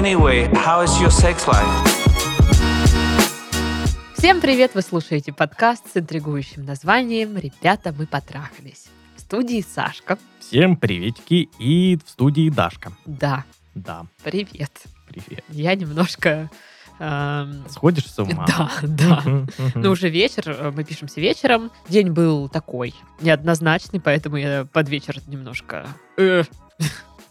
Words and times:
Anyway, 0.00 0.50
how 0.54 0.82
is 0.82 0.98
your 0.98 1.10
sex 1.10 1.46
life? 1.46 1.66
Всем 4.16 4.40
привет! 4.40 4.70
Вы 4.74 4.80
слушаете 4.80 5.30
подкаст 5.30 5.84
с 5.92 5.96
интригующим 5.98 6.64
названием 6.64 7.36
«Ребята, 7.36 7.92
мы 7.92 8.06
потрахались». 8.06 8.86
В 9.16 9.20
студии 9.20 9.60
Сашка. 9.60 10.16
Всем 10.38 10.76
приветики 10.78 11.50
и 11.58 11.98
в 12.02 12.08
студии 12.08 12.48
Дашка. 12.48 12.92
Да, 13.04 13.44
Да, 13.74 14.06
привет. 14.24 14.72
привет. 15.06 15.44
Я 15.50 15.74
немножко... 15.74 16.48
эм, 16.98 17.66
Сходишь 17.68 18.06
с 18.10 18.18
ума? 18.18 18.46
Да, 18.48 18.70
да. 18.82 19.22
Ну, 19.74 19.90
уже 19.90 20.08
вечер, 20.08 20.44
э, 20.46 20.72
мы 20.74 20.82
пишемся 20.82 21.20
вечером. 21.20 21.70
День 21.90 22.10
был 22.10 22.48
такой, 22.48 22.94
неоднозначный, 23.20 24.00
поэтому 24.00 24.38
я 24.38 24.64
под 24.72 24.88
вечер 24.88 25.18
немножко... 25.26 25.86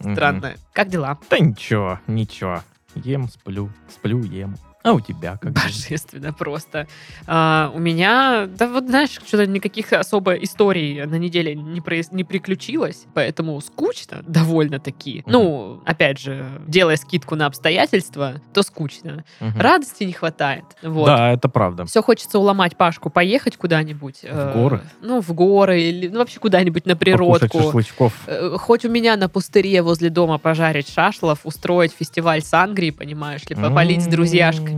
э, 0.00 0.04
Мгм. 0.04 0.14
странно. 0.14 0.54
Как 0.72 0.88
дела? 0.88 1.18
Да 1.30 1.38
ничего, 1.38 2.00
ничего. 2.06 2.62
Ем, 2.94 3.28
сплю, 3.28 3.70
сплю, 3.88 4.22
ем. 4.24 4.56
А 4.82 4.92
у 4.94 5.00
тебя 5.00 5.36
как? 5.36 5.52
Божественно 5.52 6.32
просто. 6.32 6.86
А, 7.26 7.70
у 7.74 7.78
меня, 7.78 8.46
да 8.46 8.66
вот 8.66 8.88
знаешь, 8.88 9.10
что-то 9.10 9.46
никаких 9.46 9.92
особо 9.92 10.32
историй 10.34 11.04
на 11.04 11.16
неделе 11.16 11.54
не, 11.54 11.80
произ- 11.80 12.08
не 12.14 12.24
приключилось, 12.24 13.04
поэтому 13.12 13.60
скучно 13.60 14.22
довольно-таки. 14.26 15.22
Мгм. 15.26 15.32
Ну, 15.32 15.82
опять 15.84 16.18
же, 16.18 16.46
делая 16.66 16.96
скидку 16.96 17.34
на 17.36 17.46
обстоятельства, 17.46 18.40
то 18.54 18.62
скучно. 18.62 19.24
Мгм. 19.40 19.60
Радости 19.60 20.04
не 20.04 20.12
хватает. 20.12 20.64
Вот. 20.82 21.06
Да, 21.06 21.30
это 21.32 21.48
правда. 21.50 21.84
Все 21.84 22.02
хочется 22.02 22.38
уломать 22.38 22.76
Пашку, 22.76 23.10
поехать 23.10 23.58
куда-нибудь. 23.58 24.20
э, 24.22 24.52
горы? 24.54 24.80
Ну, 25.02 25.20
в 25.20 25.32
горы, 25.34 25.82
или 25.82 26.08
ну, 26.08 26.18
вообще 26.20 26.40
куда-нибудь 26.40 26.86
на 26.86 26.96
Покушать 26.96 27.00
природку. 27.50 27.58
шашлычков. 27.62 28.14
Э, 28.26 28.56
Хоть 28.58 28.84
у 28.86 28.88
меня 28.88 29.16
на 29.16 29.28
пустыре 29.28 29.82
возле 29.82 30.08
дома 30.10 30.38
пожарить 30.38 30.88
шашлов, 30.88 31.40
устроить 31.44 31.92
фестиваль 31.92 32.40
сангрии, 32.42 32.90
понимаешь 32.90 33.44
ли, 33.48 33.54
попалить 33.56 34.02
с 34.02 34.06
М. 34.06 34.10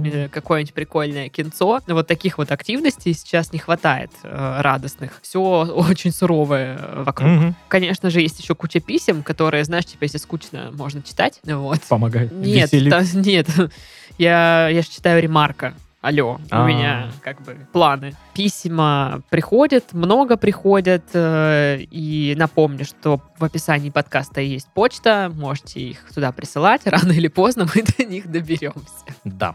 друзьяшками 0.01 0.29
какое-нибудь 0.29 0.75
прикольное 0.75 1.29
кинцо. 1.29 1.81
Но 1.87 1.95
вот 1.95 2.07
таких 2.07 2.39
вот 2.39 2.51
активностей 2.51 3.13
сейчас 3.15 3.53
не 3.53 3.59
хватает 3.59 4.11
э, 4.23 4.61
радостных. 4.61 5.19
Все 5.23 5.41
очень 5.41 6.13
суровое 6.13 6.77
э, 6.79 7.03
вокруг. 7.05 7.29
Мгм. 7.29 7.55
Конечно 7.69 8.11
же, 8.11 8.21
есть 8.21 8.41
еще 8.41 8.55
куча 8.55 8.81
писем, 8.81 9.23
которые, 9.23 9.65
знаешь, 9.65 9.87
типа, 9.87 10.05
если 10.05 10.19
скучно, 10.19 10.71
можно 10.73 11.03
читать. 11.03 11.41
Вот. 11.45 11.81
Помогает. 11.89 12.33
Нет, 12.33 12.73
Веселит. 12.73 12.91
та- 12.91 13.03
нет. 13.21 13.49
Я, 14.19 14.69
я 14.69 14.83
же 14.83 14.89
читаю 14.89 15.23
ремарка. 15.23 15.75
Алло, 16.03 16.33
у 16.33 16.41
А. 16.51 16.67
меня 16.67 17.13
как 17.23 17.41
бы 17.43 17.57
планы. 17.73 18.15
Письма 18.35 19.23
приходят, 19.31 19.93
много 19.93 20.37
приходят. 20.37 21.05
э, 21.13 21.79
И 21.93 22.35
напомню, 22.37 22.85
что 22.85 23.21
в 23.39 23.45
описании 23.45 23.91
подкаста 23.91 24.41
есть 24.41 24.67
почта. 24.75 25.31
Можете 25.33 25.79
их 25.81 26.13
туда 26.13 26.33
присылать. 26.33 26.83
Рано 26.87 27.13
или 27.13 27.29
поздно 27.29 27.69
мы 27.73 27.85
до 27.97 28.05
них 28.05 28.29
доберемся. 28.29 28.83
Да. 29.25 29.55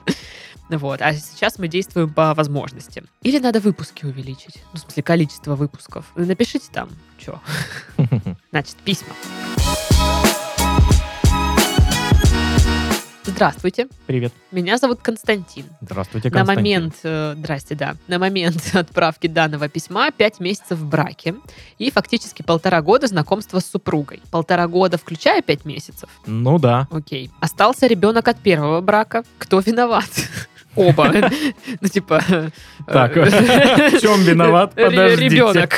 Вот. 0.69 1.01
А 1.01 1.13
сейчас 1.13 1.59
мы 1.59 1.67
действуем 1.67 2.13
по 2.13 2.33
возможности. 2.33 3.03
Или 3.23 3.39
надо 3.39 3.59
выпуски 3.59 4.05
увеличить. 4.05 4.63
Ну, 4.71 4.79
в 4.79 4.83
смысле, 4.83 5.03
количество 5.03 5.55
выпусков. 5.55 6.05
Напишите 6.15 6.67
там, 6.71 6.89
что. 7.19 7.41
Значит, 8.51 8.75
письма. 8.85 9.13
Здравствуйте. 13.41 13.87
Привет. 14.07 14.33
Меня 14.51 14.79
зовут 14.79 14.97
Константин. 15.03 15.65
Здравствуйте, 15.81 16.29
На 16.29 16.37
Константин. 16.39 16.63
момент, 16.63 16.95
э, 17.03 17.35
здрасте, 17.37 17.75
да, 17.75 17.95
на 18.07 18.17
момент 18.17 18.57
отправки 18.73 19.27
данного 19.27 19.69
письма 19.69 20.09
5 20.09 20.39
месяцев 20.39 20.79
в 20.79 20.85
браке 20.89 21.35
и 21.77 21.91
фактически 21.91 22.41
полтора 22.41 22.81
года 22.81 23.05
знакомства 23.05 23.59
с 23.59 23.67
супругой. 23.69 24.23
Полтора 24.31 24.67
года, 24.67 24.97
включая 24.97 25.43
5 25.43 25.65
месяцев. 25.65 26.09
Ну 26.25 26.57
да. 26.57 26.87
Окей. 26.89 27.29
Остался 27.39 27.85
ребенок 27.85 28.27
от 28.27 28.39
первого 28.39 28.81
брака. 28.81 29.23
Кто 29.37 29.59
виноват? 29.59 30.09
Оба. 30.75 31.13
Ну, 31.79 31.87
типа... 31.89 32.23
э, 32.27 32.49
Так, 32.87 33.15
в 33.17 34.01
чем 34.01 34.19
виноват? 34.23 34.73
Подождите. 34.73 35.35
Ребенок. 35.35 35.75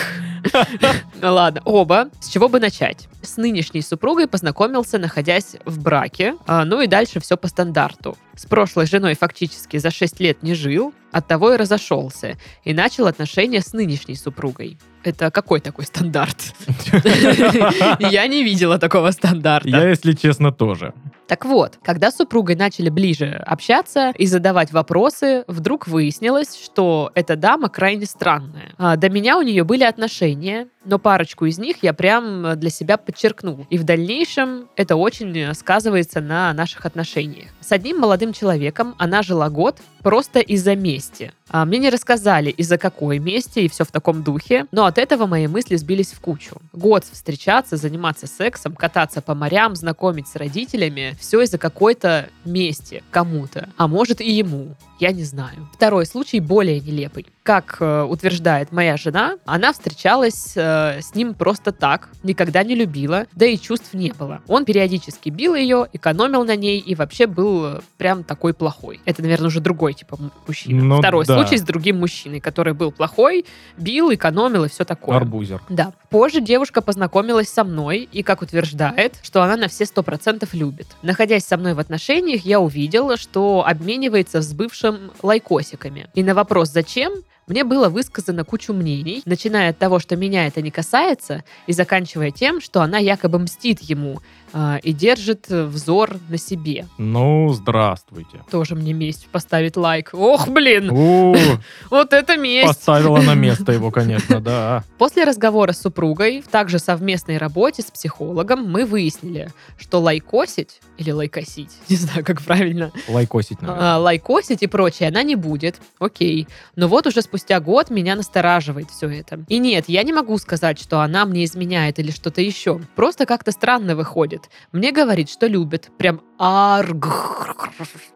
Ладно, 1.21 1.61
оба. 1.65 2.09
С 2.19 2.29
чего 2.29 2.49
бы 2.49 2.59
начать? 2.59 3.07
С 3.21 3.37
нынешней 3.37 3.81
супругой 3.81 4.27
познакомился, 4.27 4.97
находясь 4.97 5.55
в 5.65 5.81
браке. 5.81 6.35
А, 6.47 6.65
Ну 6.65 6.81
и 6.81 6.87
дальше 6.87 7.19
все 7.19 7.37
по 7.37 7.47
стандарту. 7.47 8.17
С 8.35 8.45
прошлой 8.45 8.85
женой 8.85 9.15
фактически 9.15 9.77
за 9.77 9.91
6 9.91 10.19
лет 10.21 10.43
не 10.43 10.53
жил, 10.53 10.93
оттого 11.11 11.53
и 11.53 11.57
разошелся. 11.57 12.37
И 12.63 12.73
начал 12.73 13.07
отношения 13.07 13.61
с 13.61 13.73
нынешней 13.73 14.15
супругой. 14.15 14.77
Это 15.03 15.31
какой 15.31 15.59
такой 15.59 15.85
стандарт? 15.85 16.37
Я 17.99 18.27
не 18.27 18.43
видела 18.43 18.77
такого 18.77 19.11
стандарта. 19.11 19.67
Я, 19.69 19.89
если 19.89 20.13
честно, 20.13 20.51
тоже. 20.51 20.93
Так 21.27 21.45
вот, 21.45 21.77
когда 21.83 22.09
с 22.11 22.15
супругой 22.15 22.55
начали 22.55 22.89
ближе 22.89 23.41
общаться 23.45 24.11
и 24.17 24.25
задавать 24.25 24.71
вопросы, 24.71 25.43
вдруг 25.47 25.87
выяснилось, 25.87 26.55
что 26.59 27.11
эта 27.13 27.35
дама 27.35 27.69
крайне 27.69 28.07
странная. 28.07 28.73
А, 28.79 28.95
До 28.95 29.09
меня 29.09 29.37
у 29.37 29.43
нее 29.43 29.63
были 29.63 29.83
отношения, 29.83 30.67
но 30.89 30.99
парочку 30.99 31.45
из 31.45 31.57
них 31.57 31.77
я 31.83 31.93
прям 31.93 32.59
для 32.59 32.69
себя 32.69 32.97
подчеркнул. 32.97 33.65
И 33.69 33.77
в 33.77 33.83
дальнейшем 33.83 34.67
это 34.75 34.95
очень 34.95 35.53
сказывается 35.53 36.19
на 36.19 36.51
наших 36.53 36.85
отношениях. 36.85 37.49
С 37.61 37.71
одним 37.71 37.99
молодым 37.99 38.33
человеком 38.33 38.95
она 38.97 39.21
жила 39.21 39.49
год 39.49 39.77
просто 40.01 40.39
из-за 40.39 40.75
мести. 40.75 41.31
А, 41.49 41.65
Мне 41.65 41.79
не 41.79 41.89
рассказали, 41.89 42.51
из-за 42.51 42.77
какой 42.77 43.19
мести 43.19 43.59
и 43.59 43.69
все 43.69 43.83
в 43.83 43.91
таком 43.91 44.23
духе, 44.23 44.65
но 44.71 44.85
от 44.85 44.97
этого 44.97 45.25
мои 45.25 45.47
мысли 45.47 45.75
сбились 45.75 46.11
в 46.11 46.19
кучу. 46.19 46.57
Год 46.73 47.05
встречаться, 47.05 47.75
заниматься 47.77 48.27
сексом, 48.27 48.75
кататься 48.75 49.21
по 49.21 49.33
морям, 49.33 49.75
знакомить 49.75 50.27
с 50.27 50.35
родителями, 50.35 51.15
все 51.19 51.41
из-за 51.41 51.57
какой-то 51.57 52.29
мести 52.45 53.03
кому-то, 53.09 53.69
а 53.77 53.87
может 53.87 54.21
и 54.21 54.31
ему. 54.31 54.75
Я 54.99 55.11
не 55.11 55.23
знаю. 55.23 55.69
Второй 55.73 56.05
случай 56.05 56.39
более 56.41 56.79
нелепый. 56.81 57.25
Как 57.43 57.77
э, 57.79 58.03
утверждает 58.03 58.71
моя 58.73 58.97
жена, 58.97 59.37
она 59.45 59.71
встречалась 59.71 60.53
э, 60.55 60.99
с 61.01 61.15
ним 61.15 61.33
просто 61.33 61.71
так, 61.71 62.09
никогда 62.21 62.63
не 62.63 62.75
любила, 62.75 63.25
да 63.33 63.45
и 63.45 63.57
чувств 63.57 63.93
не 63.93 64.11
было. 64.11 64.41
Он 64.47 64.65
периодически 64.65 65.29
бил 65.29 65.55
ее, 65.55 65.87
экономил 65.93 66.43
на 66.43 66.55
ней 66.57 66.79
и 66.79 66.95
вообще 66.95 67.27
был 67.27 67.65
э, 67.65 67.79
прям 67.97 68.23
такой 68.25 68.53
плохой. 68.53 68.99
Это, 69.05 69.21
наверное, 69.21 69.47
уже 69.47 69.61
другой 69.61 69.88
типа 69.93 70.17
м- 70.19 70.31
мужчина. 70.47 70.83
Ну 70.83 70.97
Второй 70.99 71.25
да. 71.25 71.35
случай 71.35 71.57
с 71.57 71.61
другим 71.61 71.99
мужчиной, 71.99 72.39
который 72.39 72.73
был 72.73 72.91
плохой, 72.91 73.45
бил, 73.77 74.13
экономил 74.13 74.65
и 74.65 74.69
все 74.69 74.85
такое. 74.85 75.17
Арбузер. 75.17 75.61
Да. 75.69 75.93
Позже 76.09 76.41
девушка 76.41 76.81
познакомилась 76.81 77.49
со 77.49 77.63
мной 77.63 78.07
и, 78.11 78.23
как 78.23 78.41
утверждает, 78.41 79.19
что 79.21 79.43
она 79.43 79.55
на 79.57 79.67
все 79.67 79.85
сто 79.85 80.03
процентов 80.03 80.53
любит. 80.53 80.87
Находясь 81.01 81.45
со 81.45 81.57
мной 81.57 81.73
в 81.73 81.79
отношениях, 81.79 82.45
я 82.45 82.59
увидела, 82.59 83.17
что 83.17 83.63
обменивается 83.65 84.41
с 84.41 84.53
бывшим 84.53 85.11
лайкосиками. 85.21 86.07
И 86.13 86.23
на 86.23 86.33
вопрос 86.33 86.69
«Зачем?» 86.69 87.13
Мне 87.49 87.63
было 87.63 87.89
высказано 87.89 88.45
кучу 88.45 88.73
мнений, 88.73 89.21
начиная 89.25 89.71
от 89.71 89.77
того, 89.77 89.99
что 89.99 90.15
меня 90.15 90.47
это 90.47 90.61
не 90.61 90.71
касается, 90.71 91.43
и 91.67 91.73
заканчивая 91.73 92.31
тем, 92.31 92.61
что 92.61 92.81
она 92.81 92.97
якобы 92.99 93.39
мстит 93.39 93.81
ему 93.81 94.19
а, 94.53 94.77
и 94.81 94.93
держит 94.93 95.45
э, 95.49 95.63
взор 95.65 96.17
на 96.29 96.37
себе. 96.37 96.87
Ну, 96.97 97.51
здравствуйте. 97.53 98.41
Тоже 98.49 98.75
мне 98.75 98.93
месть 98.93 99.27
поставить 99.31 99.77
лайк. 99.77 100.11
Ох, 100.13 100.47
блин, 100.47 100.89
У, 100.91 101.35
вот 101.91 102.13
это 102.13 102.37
месть! 102.37 102.67
Поставила 102.67 103.21
на 103.21 103.33
место 103.35 103.71
его, 103.71 103.91
конечно, 103.91 104.39
да. 104.39 104.83
После 104.97 105.23
разговора 105.23 105.71
с 105.73 105.81
супругой, 105.81 106.43
также 106.51 106.79
совместной 106.79 107.37
работе 107.37 107.81
с 107.81 107.91
психологом, 107.91 108.63
мы 108.69 108.85
выяснили, 108.85 109.51
что 109.77 109.99
лайкосить 109.99 110.81
или 110.97 111.11
лайкосить, 111.11 111.71
не 111.89 111.95
знаю, 111.95 112.23
как 112.25 112.41
правильно, 112.41 112.91
Лайкосить, 113.07 113.61
наверное. 113.61 113.95
а, 113.95 113.97
лайкосить 113.99 114.61
и 114.63 114.67
прочее 114.67 115.09
она 115.09 115.23
не 115.23 115.35
будет, 115.35 115.79
окей. 115.99 116.47
Но 116.75 116.87
вот 116.87 117.07
уже 117.07 117.21
спустя 117.21 117.38
год 117.59 117.89
меня 117.89 118.15
настораживает 118.15 118.89
все 118.89 119.09
это. 119.09 119.45
И 119.47 119.59
нет, 119.59 119.85
я 119.87 120.03
не 120.03 120.13
могу 120.13 120.37
сказать, 120.37 120.79
что 120.79 121.01
она 121.01 121.25
мне 121.25 121.45
изменяет 121.45 121.99
или 121.99 122.11
что-то 122.11 122.41
еще. 122.41 122.79
Просто 122.95 123.25
как-то 123.25 123.51
странно 123.51 123.95
выходит. 123.95 124.49
Мне 124.71 124.91
говорит, 124.91 125.29
что 125.29 125.47
любит. 125.47 125.89
Прям 125.97 126.21
арг. 126.37 127.07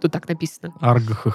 Тут 0.02 0.12
так 0.12 0.28
написано. 0.28 0.74
Арг. 0.80 1.26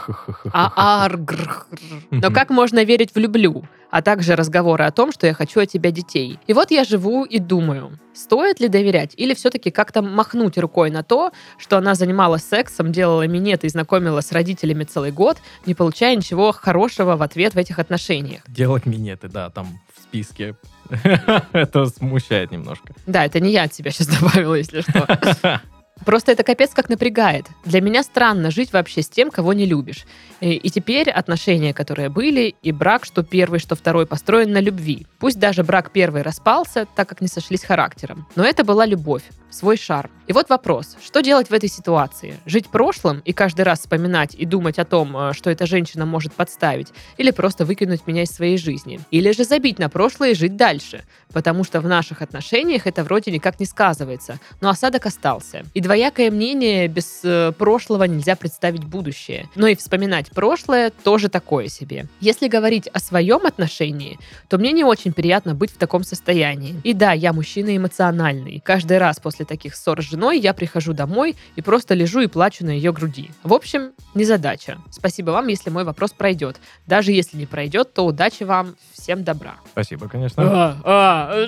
А 0.52 1.04
аргр. 1.04 1.66
Но 2.10 2.30
как 2.30 2.50
можно 2.50 2.84
верить 2.84 3.14
в 3.14 3.18
люблю? 3.18 3.64
А 3.90 4.02
также 4.02 4.36
разговоры 4.36 4.84
о 4.84 4.90
том, 4.90 5.12
что 5.12 5.26
я 5.26 5.34
хочу 5.34 5.60
от 5.60 5.70
тебя 5.70 5.90
детей. 5.90 6.38
И 6.46 6.52
вот 6.52 6.70
я 6.70 6.84
живу 6.84 7.24
и 7.24 7.38
думаю, 7.38 7.98
стоит 8.14 8.60
ли 8.60 8.68
доверять 8.68 9.14
или 9.16 9.34
все-таки 9.34 9.70
как-то 9.70 10.02
махнуть 10.02 10.58
рукой 10.58 10.90
на 10.90 11.02
то, 11.02 11.32
что 11.56 11.78
она 11.78 11.94
занималась 11.94 12.44
сексом, 12.44 12.92
делала 12.92 13.26
минеты 13.26 13.66
и 13.66 13.70
знакомилась 13.70 14.26
с 14.26 14.32
родителями 14.32 14.84
целый 14.84 15.10
год, 15.10 15.38
не 15.64 15.74
получая 15.74 16.16
ничего 16.16 16.52
хорошего 16.52 17.16
в 17.16 17.22
ответ 17.22 17.54
в 17.54 17.58
этих 17.58 17.78
отношениях. 17.78 18.42
Делать 18.48 18.84
минеты, 18.84 19.28
да, 19.28 19.50
там 19.50 19.66
в 19.96 20.02
списке. 20.02 20.56
Это 21.52 21.86
смущает 21.86 22.50
немножко. 22.50 22.94
Да, 23.06 23.24
это 23.24 23.40
не 23.40 23.52
я 23.52 23.64
от 23.64 23.72
тебя 23.72 23.90
сейчас 23.90 24.06
добавила, 24.20 24.54
если 24.54 24.80
что. 24.80 25.60
Просто 26.04 26.32
это 26.32 26.42
капец 26.42 26.70
как 26.74 26.88
напрягает. 26.88 27.46
Для 27.64 27.80
меня 27.80 28.02
странно 28.02 28.50
жить 28.50 28.72
вообще 28.72 29.02
с 29.02 29.08
тем, 29.08 29.30
кого 29.30 29.52
не 29.52 29.66
любишь. 29.66 30.04
И, 30.40 30.52
и 30.52 30.70
теперь 30.70 31.10
отношения, 31.10 31.74
которые 31.74 32.08
были, 32.08 32.54
и 32.62 32.72
брак, 32.72 33.04
что 33.04 33.22
первый, 33.22 33.60
что 33.60 33.74
второй, 33.74 34.06
построен 34.06 34.52
на 34.52 34.60
любви. 34.60 35.06
Пусть 35.18 35.38
даже 35.38 35.64
брак 35.64 35.90
первый 35.90 36.22
распался, 36.22 36.86
так 36.94 37.08
как 37.08 37.20
не 37.20 37.28
сошлись 37.28 37.64
характером. 37.64 38.26
Но 38.36 38.44
это 38.44 38.64
была 38.64 38.86
любовь, 38.86 39.22
свой 39.50 39.76
шарм. 39.76 40.10
И 40.26 40.32
вот 40.32 40.50
вопрос, 40.50 40.96
что 41.04 41.22
делать 41.22 41.48
в 41.48 41.54
этой 41.54 41.68
ситуации? 41.68 42.38
Жить 42.44 42.68
прошлым 42.68 43.20
и 43.20 43.32
каждый 43.32 43.62
раз 43.62 43.80
вспоминать 43.80 44.34
и 44.34 44.44
думать 44.44 44.78
о 44.78 44.84
том, 44.84 45.16
э, 45.16 45.32
что 45.32 45.50
эта 45.50 45.66
женщина 45.66 46.04
может 46.04 46.34
подставить, 46.34 46.88
или 47.16 47.30
просто 47.30 47.64
выкинуть 47.64 48.06
меня 48.06 48.22
из 48.22 48.30
своей 48.30 48.58
жизни? 48.58 49.00
Или 49.10 49.32
же 49.32 49.44
забить 49.44 49.78
на 49.78 49.88
прошлое 49.88 50.30
и 50.30 50.34
жить 50.34 50.56
дальше? 50.56 51.04
Потому 51.32 51.64
что 51.64 51.80
в 51.80 51.86
наших 51.86 52.22
отношениях 52.22 52.86
это 52.86 53.02
вроде 53.04 53.30
никак 53.30 53.58
не 53.58 53.66
сказывается, 53.66 54.38
но 54.60 54.68
осадок 54.68 55.06
остался. 55.06 55.64
И 55.74 55.80
двоякое 55.88 56.30
мнение, 56.30 56.86
без 56.86 57.20
э, 57.24 57.50
прошлого 57.56 58.04
нельзя 58.04 58.36
представить 58.36 58.84
будущее. 58.84 59.48
Но 59.54 59.68
и 59.68 59.74
вспоминать 59.74 60.30
прошлое 60.32 60.90
тоже 60.90 61.30
такое 61.30 61.68
себе. 61.68 62.08
Если 62.20 62.46
говорить 62.46 62.88
о 62.88 62.98
своем 62.98 63.46
отношении, 63.46 64.18
то 64.48 64.58
мне 64.58 64.72
не 64.72 64.84
очень 64.84 65.14
приятно 65.14 65.54
быть 65.54 65.70
в 65.70 65.78
таком 65.78 66.04
состоянии. 66.04 66.78
И 66.84 66.92
да, 66.92 67.12
я 67.12 67.32
мужчина 67.32 67.74
эмоциональный. 67.74 68.60
Каждый 68.62 68.98
раз 68.98 69.18
после 69.18 69.46
таких 69.46 69.74
ссор 69.74 70.02
с 70.02 70.04
женой 70.04 70.38
я 70.38 70.52
прихожу 70.52 70.92
домой 70.92 71.36
и 71.56 71.62
просто 71.62 71.94
лежу 71.94 72.20
и 72.20 72.26
плачу 72.26 72.66
на 72.66 72.70
ее 72.70 72.92
груди. 72.92 73.30
В 73.42 73.54
общем, 73.54 73.92
не 74.14 74.26
задача. 74.26 74.76
Спасибо 74.90 75.30
вам, 75.30 75.46
если 75.46 75.70
мой 75.70 75.84
вопрос 75.84 76.10
пройдет. 76.12 76.56
Даже 76.86 77.12
если 77.12 77.38
не 77.38 77.46
пройдет, 77.46 77.94
то 77.94 78.04
удачи 78.04 78.42
вам. 78.42 78.74
Всем 78.92 79.24
добра. 79.24 79.54
Спасибо, 79.72 80.06
конечно. 80.06 80.42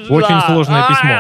Очень 0.08 0.40
сложное 0.46 0.88
письмо. 0.88 1.10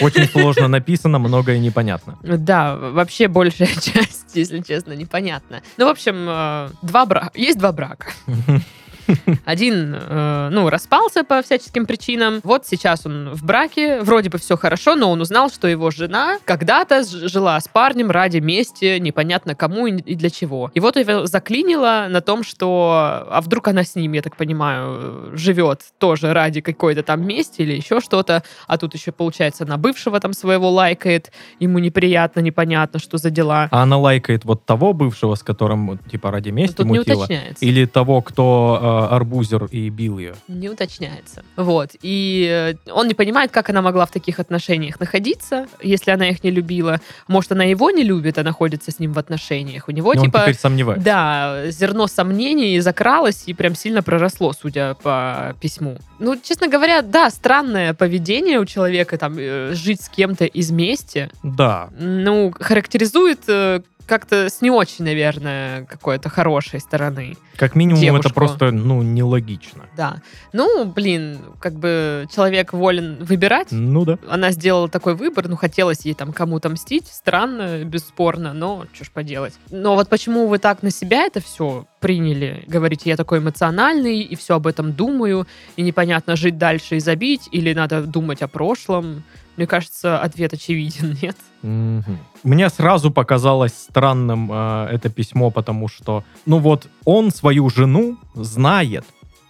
Очень 0.00 0.24
сложно 0.24 0.68
написано, 0.68 1.18
многое 1.18 1.58
непонятно. 1.58 2.16
Да, 2.46 2.76
вообще 2.76 3.26
большая 3.26 3.66
часть, 3.82 4.34
если 4.34 4.60
честно, 4.60 4.92
непонятно. 4.92 5.62
Ну, 5.76 5.86
в 5.86 5.88
общем, 5.88 6.26
э, 6.28 6.68
два 6.82 7.04
брака. 7.04 7.32
Есть 7.34 7.58
два 7.58 7.72
брака. 7.72 8.12
Один, 9.44 9.94
э, 9.94 10.48
ну, 10.50 10.68
распался 10.68 11.24
по 11.24 11.42
всяческим 11.42 11.86
причинам. 11.86 12.40
Вот 12.42 12.66
сейчас 12.66 13.06
он 13.06 13.30
в 13.32 13.44
браке, 13.44 14.00
вроде 14.00 14.30
бы 14.30 14.38
все 14.38 14.56
хорошо, 14.56 14.94
но 14.94 15.10
он 15.10 15.20
узнал, 15.20 15.50
что 15.50 15.68
его 15.68 15.90
жена 15.90 16.38
когда-то 16.44 17.04
жила 17.04 17.60
с 17.60 17.68
парнем 17.68 18.10
ради 18.10 18.38
мести, 18.38 18.98
непонятно 18.98 19.54
кому 19.54 19.86
и 19.86 20.14
для 20.14 20.30
чего. 20.30 20.70
И 20.74 20.80
вот 20.80 20.96
его 20.96 21.26
заклинило 21.26 22.06
на 22.08 22.20
том, 22.20 22.42
что, 22.42 23.26
а 23.30 23.40
вдруг 23.40 23.68
она 23.68 23.84
с 23.84 23.94
ним, 23.94 24.12
я 24.12 24.22
так 24.22 24.36
понимаю, 24.36 25.30
живет 25.36 25.82
тоже 25.98 26.32
ради 26.32 26.60
какой-то 26.60 27.02
там 27.02 27.26
мести 27.26 27.62
или 27.62 27.74
еще 27.74 28.00
что-то, 28.00 28.42
а 28.66 28.78
тут 28.78 28.94
еще, 28.94 29.12
получается, 29.12 29.64
на 29.64 29.76
бывшего 29.76 30.18
там 30.20 30.32
своего 30.32 30.70
лайкает, 30.70 31.32
ему 31.60 31.78
неприятно, 31.78 32.40
непонятно, 32.40 32.98
что 32.98 33.18
за 33.18 33.30
дела. 33.30 33.68
А 33.70 33.82
она 33.82 33.98
лайкает 33.98 34.44
вот 34.44 34.64
того 34.64 34.92
бывшего, 34.92 35.34
с 35.34 35.42
которым, 35.42 35.98
типа, 36.10 36.30
ради 36.30 36.50
Но 36.50 36.56
мести 36.56 36.76
тут 36.76 36.86
не 36.86 36.98
мутила? 36.98 37.24
уточняется. 37.24 37.64
Или 37.64 37.84
того, 37.86 38.22
кто 38.22 38.78
э, 38.80 38.95
арбузер 39.04 39.66
и 39.66 39.88
бил 39.90 40.18
ее? 40.18 40.34
Не 40.48 40.68
уточняется. 40.68 41.44
Вот. 41.56 41.90
И 42.02 42.74
э, 42.86 42.90
он 42.92 43.08
не 43.08 43.14
понимает, 43.14 43.50
как 43.50 43.68
она 43.70 43.82
могла 43.82 44.06
в 44.06 44.10
таких 44.10 44.40
отношениях 44.40 44.98
находиться, 45.00 45.66
если 45.82 46.10
она 46.10 46.28
их 46.28 46.42
не 46.42 46.50
любила. 46.50 47.00
Может, 47.28 47.52
она 47.52 47.64
его 47.64 47.90
не 47.90 48.02
любит, 48.02 48.38
а 48.38 48.42
находится 48.42 48.90
с 48.90 48.98
ним 48.98 49.12
в 49.12 49.18
отношениях. 49.18 49.88
У 49.88 49.92
него, 49.92 50.12
И 50.12 50.18
он 50.18 50.24
типа, 50.26 50.40
теперь 50.42 50.56
сомневается. 50.56 51.04
да, 51.04 51.70
зерно 51.70 52.06
сомнений 52.06 52.80
закралось 52.80 53.44
и 53.46 53.54
прям 53.54 53.74
сильно 53.74 54.02
проросло, 54.02 54.52
судя 54.52 54.94
по 54.94 55.54
письму. 55.60 55.98
Ну, 56.18 56.36
честно 56.42 56.68
говоря, 56.68 57.02
да, 57.02 57.30
странное 57.30 57.92
поведение 57.94 58.58
у 58.58 58.64
человека, 58.64 59.18
там, 59.18 59.36
э, 59.38 59.72
жить 59.74 60.00
с 60.02 60.08
кем-то 60.08 60.44
из 60.46 60.70
мести, 60.70 61.30
Да. 61.42 61.88
ну, 61.98 62.52
характеризует 62.58 63.40
э, 63.48 63.80
как-то 64.06 64.48
с 64.48 64.62
не 64.62 64.70
очень, 64.70 65.04
наверное, 65.04 65.84
какой-то 65.84 66.28
хорошей 66.28 66.80
стороны. 66.80 67.36
Как 67.56 67.74
минимум, 67.74 68.00
Девушку. 68.00 68.28
это 68.28 68.34
просто, 68.34 68.70
ну, 68.70 69.02
нелогично. 69.02 69.86
Да. 69.96 70.22
Ну, 70.52 70.84
блин, 70.84 71.38
как 71.60 71.74
бы 71.74 72.26
человек 72.34 72.72
волен 72.72 73.16
выбирать. 73.20 73.68
Ну 73.70 74.04
да. 74.04 74.18
Она 74.28 74.52
сделала 74.52 74.88
такой 74.88 75.14
выбор, 75.14 75.48
ну, 75.48 75.56
хотелось 75.56 76.04
ей 76.04 76.14
там 76.14 76.32
кому-то 76.32 76.68
мстить. 76.68 77.08
Странно, 77.08 77.84
бесспорно, 77.84 78.52
но 78.52 78.86
что 78.92 79.04
ж 79.04 79.10
поделать. 79.10 79.54
Но 79.70 79.94
вот 79.94 80.08
почему 80.08 80.46
вы 80.46 80.58
так 80.58 80.82
на 80.82 80.90
себя 80.90 81.24
это 81.24 81.40
все 81.40 81.86
приняли? 82.00 82.64
Говорите, 82.66 83.10
я 83.10 83.16
такой 83.16 83.38
эмоциональный, 83.38 84.20
и 84.20 84.36
все 84.36 84.56
об 84.56 84.66
этом 84.66 84.92
думаю, 84.92 85.46
и 85.76 85.82
непонятно, 85.82 86.36
жить 86.36 86.58
дальше 86.58 86.96
и 86.96 87.00
забить, 87.00 87.48
или 87.52 87.72
надо 87.72 88.02
думать 88.02 88.42
о 88.42 88.48
прошлом. 88.48 89.24
Мне 89.56 89.66
кажется, 89.66 90.18
ответ 90.18 90.52
очевиден, 90.52 91.16
нет? 91.22 91.36
Мгм. 91.62 92.18
Мне 92.42 92.68
сразу 92.68 93.10
показалось 93.10 93.72
странным 93.72 94.50
э, 94.52 94.88
это 94.92 95.08
письмо, 95.08 95.50
потому 95.50 95.88
что, 95.88 96.24
ну 96.44 96.58
вот, 96.58 96.88
он 97.04 97.30
свою 97.30 97.68
жену 97.70 98.18
знает 98.34 99.04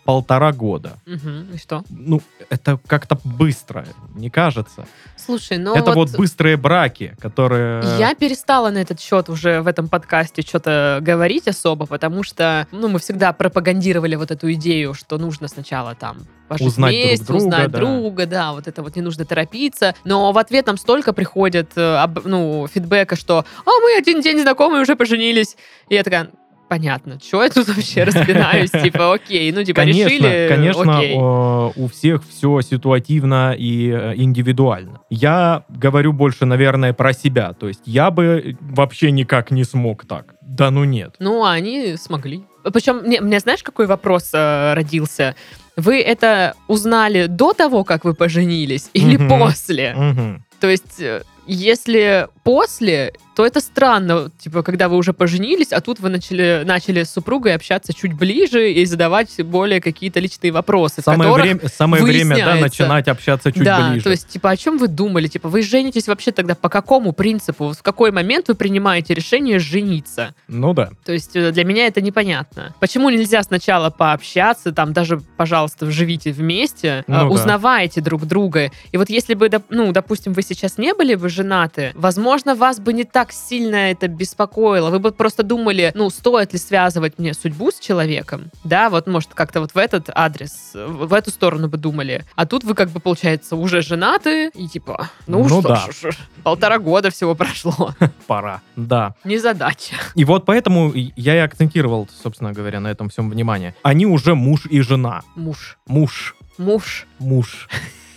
полтора 0.06 0.53
года. 0.53 0.99
Мгм, 1.05 1.49
И 1.53 1.58
что? 1.58 1.82
Ну, 1.91 2.23
это 2.49 2.79
как-то 2.87 3.19
быстро, 3.25 3.85
не 4.14 4.31
кажется. 4.31 4.87
Слушай, 5.17 5.58
ну 5.58 5.75
это 5.75 5.93
вот... 5.93 6.17
быстрые 6.17 6.56
браки, 6.56 7.17
которые... 7.20 7.82
Я 7.99 8.14
перестала 8.14 8.70
на 8.70 8.79
этот 8.79 9.00
счет 9.00 9.29
уже 9.29 9.61
в 9.61 9.67
этом 9.67 9.88
подкасте 9.88 10.43
что-то 10.43 11.00
говорить 11.03 11.49
особо, 11.49 11.87
потому 11.87 12.23
что, 12.23 12.69
ну, 12.70 12.88
мы 12.88 13.00
всегда 13.00 13.32
пропагандировали 13.32 14.14
вот 14.14 14.31
эту 14.31 14.53
идею, 14.53 14.94
что 14.94 15.19
нужно 15.19 15.49
сначала 15.49 15.97
там 15.97 16.19
пожить 16.49 16.67
Узнать 16.69 16.93
друг 16.93 17.05
вместе, 17.05 17.25
друга, 17.25 17.38
узнать 17.38 17.70
да. 17.70 17.79
друга, 17.79 18.26
да, 18.26 18.52
вот 18.52 18.69
это 18.69 18.82
вот 18.82 18.94
не 18.94 19.02
нужно 19.02 19.25
торопиться. 19.25 19.94
Но 20.05 20.31
в 20.31 20.38
ответ 20.38 20.67
нам 20.67 20.76
столько 20.76 21.12
приходит, 21.12 21.73
э, 21.76 22.06
ну, 22.25 22.69
фидбэка, 22.73 23.17
что 23.17 23.44
«А, 23.64 23.70
мы 23.82 23.97
один 23.99 24.20
день 24.20 24.41
знакомы, 24.41 24.81
уже 24.81 24.94
поженились». 24.94 25.56
И 25.88 25.94
я 25.94 26.05
такая, 26.05 26.31
понятно, 26.69 27.19
что 27.21 27.43
я 27.43 27.49
тут 27.51 27.69
вообще 27.69 28.05
распинаюсь, 28.05 28.71
типа, 28.83 29.15
окей, 29.15 29.51
ну, 29.53 29.65
типа, 29.65 29.81
Конечно, 29.83 30.09
решили, 30.09 30.47
конечно, 30.49 30.99
окей. 30.99 31.15
у 31.17 31.89
всех 31.89 32.23
все 32.29 32.61
ситуативно 32.61 33.55
и 33.57 33.91
э, 33.91 34.15
индивидуально. 34.17 35.01
Я 35.11 35.65
говорю 35.69 36.13
больше, 36.13 36.45
наверное, 36.47 36.93
про 36.93 37.13
себя. 37.13 37.53
То 37.53 37.69
есть 37.69 37.83
я 37.85 38.11
бы 38.11 38.57
вообще 38.61 39.11
никак 39.11 39.51
не 39.51 39.65
смог 39.65 40.07
так. 40.07 40.35
Да 40.43 40.71
ну 40.71 40.85
нет. 40.85 41.17
Ну, 41.19 41.45
они 41.45 41.97
смогли. 41.97 42.45
Причем, 42.73 42.99
мне, 43.05 43.21
мне 43.21 43.39
знаешь, 43.41 43.62
какой 43.62 43.87
вопрос 43.87 44.31
э, 44.33 44.75
родился? 44.75 45.35
Вы 45.77 46.01
это 46.01 46.55
узнали 46.69 47.27
до 47.27 47.53
того, 47.53 47.85
как 47.85 48.05
вы 48.05 48.15
поженились, 48.15 48.91
или 48.95 49.17
Мгм. 49.17 49.29
после? 49.29 49.95
Мгм. 49.95 50.45
То 50.61 50.69
есть, 50.69 51.01
э, 51.01 51.23
если 51.47 52.29
после, 52.43 53.13
то 53.35 53.45
это 53.45 53.61
странно, 53.61 54.31
типа, 54.39 54.63
когда 54.63 54.89
вы 54.89 54.97
уже 54.97 55.13
поженились, 55.13 55.73
а 55.73 55.81
тут 55.81 56.01
вы 56.01 56.09
начали, 56.09 56.63
начали 56.65 57.03
с 57.03 57.11
супругой 57.11 57.55
общаться 57.55 57.93
чуть 57.93 58.15
ближе 58.15 58.73
и 58.73 58.85
задавать 58.87 59.43
более 59.43 59.81
какие-то 59.81 60.21
личные 60.21 60.53
вопросы, 60.53 61.03
Самое, 61.03 61.33
время, 61.33 61.61
самое 61.69 62.03
время, 62.03 62.37
да, 62.37 62.55
начинать 62.55 63.09
общаться 63.09 63.53
чуть 63.53 63.62
да, 63.62 63.91
ближе. 63.91 64.05
то 64.05 64.11
есть, 64.11 64.29
типа, 64.29 64.50
о 64.50 64.57
чем 64.57 64.79
вы 64.79 64.88
думали? 64.88 65.29
Типа, 65.29 65.49
вы 65.49 65.61
женитесь 65.62 66.09
вообще 66.09 66.33
тогда 66.33 66.55
по 66.55 66.69
какому 66.69 67.12
принципу? 67.12 67.73
В 67.73 67.83
какой 67.83 68.11
момент 68.11 68.49
вы 68.49 68.55
принимаете 68.55 69.12
решение 69.12 69.59
жениться? 69.59 70.35
Ну 70.49 70.73
да. 70.73 70.91
То 71.05 71.12
есть 71.12 71.37
э, 71.37 71.53
для 71.53 71.65
меня 71.65 71.87
это 71.87 72.00
непонятно. 72.00 72.75
Почему 72.81 73.11
нельзя 73.11 73.43
сначала 73.43 73.91
пообщаться, 73.91 74.73
там 74.73 74.95
даже, 74.95 75.21
пожалуйста, 75.37 75.91
живите 75.91 76.33
вместе, 76.33 77.05
Ну 77.07 77.15
э, 77.15 77.19
да. 77.19 77.26
узнавайте 77.26 78.00
друг 78.00 78.25
друга. 78.25 78.71
И 78.93 78.97
вот 78.97 79.11
если 79.11 79.35
бы, 79.35 79.50
ну, 79.69 79.93
допустим, 79.93 80.33
вы 80.33 80.41
сейчас 80.41 80.79
не 80.79 80.95
были 80.95 81.17
бы 81.17 81.29
женаты, 81.37 81.93
возможно, 81.95 82.55
вас 82.55 82.81
бы 82.81 82.93
не 82.93 83.05
так 83.05 83.31
сильно 83.33 83.76
это 83.76 84.09
беспокоило. 84.09 84.90
Вы 84.90 84.99
бы 84.99 85.12
просто 85.12 85.43
думали, 85.43 85.93
ну, 85.95 86.11
стоит 86.11 86.52
ли 86.52 86.59
связывать 86.59 87.19
мне 87.19 87.35
судьбу 87.35 87.71
с 87.71 87.78
человеком? 87.78 88.50
Да, 88.64 88.88
вот, 88.90 89.07
может, 89.07 89.35
как-то 89.35 89.61
вот 89.61 89.73
в 89.75 89.78
этот 89.78 90.11
адрес, 90.14 90.71
в 90.75 91.12
эту 91.12 91.31
сторону 91.31 91.69
бы 91.69 91.76
думали. 91.76 92.25
А 92.35 92.47
тут 92.47 92.64
вы, 92.64 92.75
как 92.75 92.90
бы, 92.90 93.00
получается, 93.00 93.55
уже 93.57 93.83
женаты, 93.83 94.50
и 94.55 94.66
типа, 94.66 95.11
ну, 95.26 95.43
Ну 95.43 95.49
что 95.61 95.69
да. 95.69 95.87
ж, 95.90 96.16
полтора 96.43 96.78
года 96.78 97.11
всего 97.11 97.35
прошло. 97.35 97.95
Пора. 98.26 98.62
Да. 98.76 99.14
Не 99.25 99.38
задача. 99.38 99.95
И 100.14 100.25
вот 100.25 100.47
поэтому 100.47 100.93
я 100.95 101.37
и 101.37 101.38
акцентировал, 101.38 102.09
собственно 102.23 102.52
говоря, 102.52 102.81
на 102.81 102.88
этом 102.88 103.09
всем 103.11 103.28
внимание. 103.31 103.75
Они 103.83 104.07
уже 104.07 104.35
муж 104.35 104.66
и 104.66 104.81
жена. 104.81 105.23
Муж. 105.35 105.78
Муж. 105.87 106.35
Муж. 106.59 107.07
Муж. 107.19 107.69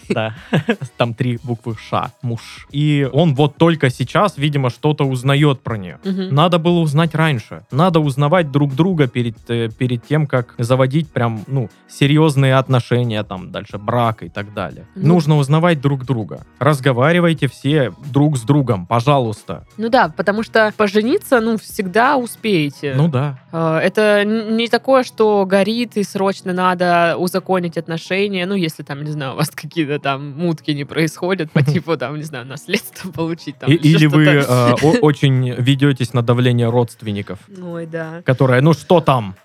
Да. 0.10 0.36
Там 0.98 1.14
три 1.14 1.40
буквы 1.44 1.76
Ш. 1.90 2.12
Муж. 2.22 2.68
И 2.72 3.08
он 3.12 3.36
вот 3.36 3.56
только 3.58 3.90
сейчас, 3.90 4.38
видимо, 4.38 4.70
что-то 4.70 5.04
узнает 5.06 5.62
про 5.62 5.78
нее. 5.78 6.00
Надо 6.04 6.60
было 6.60 6.80
узнать 6.80 7.16
раньше. 7.16 7.64
Надо 7.72 8.00
узнавать 8.00 8.52
друг 8.52 8.74
друга 8.76 9.08
перед, 9.08 9.36
э, 9.50 9.70
перед 9.70 10.06
тем, 10.06 10.28
как 10.28 10.56
заводить 10.58 11.10
прям, 11.12 11.44
ну, 11.48 11.70
серьезные 11.88 12.56
отношения, 12.56 13.24
там, 13.24 13.52
дальше 13.52 13.78
брак 13.78 14.24
и 14.24 14.30
так 14.30 14.54
далее. 14.54 14.86
Ну- 14.96 15.20
Нужно 15.20 15.38
узнавать 15.38 15.82
друг 15.82 16.06
друга. 16.06 16.46
Разговаривайте 16.60 17.48
все 17.48 17.92
друг 18.12 18.38
с 18.38 18.42
другом, 18.42 18.86
пожалуйста. 18.86 19.66
Ну 19.78 19.90
да, 19.90 20.10
потому 20.16 20.44
что 20.44 20.74
пожениться, 20.78 21.42
ну, 21.42 21.58
всегда 21.58 22.16
успеете. 22.18 22.94
Ну 22.96 23.08
да. 23.08 23.38
Э, 23.52 23.80
Это 23.84 24.24
не 24.26 24.68
такое, 24.68 25.04
что 25.04 25.46
горит 25.46 25.98
и 25.98 26.04
срочно 26.04 26.54
надо 26.54 27.16
узаконить 27.18 27.78
отношения. 27.78 28.46
Ну, 28.46 28.56
если 28.56 28.84
там, 28.84 29.04
не 29.04 29.12
знаю, 29.12 29.34
у 29.34 29.36
вас 29.38 29.50
какие-то 29.56 29.99
там 30.00 30.32
мутки 30.38 30.72
не 30.72 30.86
происходят 30.86 31.52
по 31.52 31.62
типу, 31.74 31.98
там, 31.98 32.18
не 32.18 32.24
знаю, 32.24 32.46
наследство 32.46 33.12
получить. 33.12 33.58
Там, 33.60 33.70
И- 33.70 33.76
или 33.76 34.06
вы 34.08 34.26
э, 34.26 34.44
о- 34.44 34.76
очень 35.02 35.50
ведетесь 35.54 36.14
на 36.14 36.22
давление 36.22 36.70
родственников, 36.70 37.40
Ой, 37.62 37.86
да. 37.86 38.22
которое, 38.26 38.62
ну 38.62 38.74
что 38.74 39.02
там? 39.02 39.36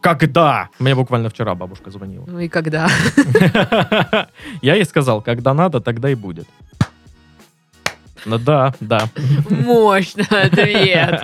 Когда? 0.00 0.68
Мне 0.80 0.94
буквально 0.96 1.28
вчера 1.28 1.54
бабушка 1.54 1.90
звонила. 1.92 2.24
Ну 2.26 2.40
и 2.40 2.48
когда? 2.48 2.88
Я 4.62 4.74
ей 4.74 4.84
сказал, 4.84 5.22
когда 5.22 5.54
надо, 5.54 5.80
тогда 5.80 6.10
и 6.10 6.16
будет. 6.16 6.48
Ну 8.24 8.38
да, 8.38 8.74
да. 8.80 9.08
Мощный 9.48 10.24
ответ. 10.28 11.22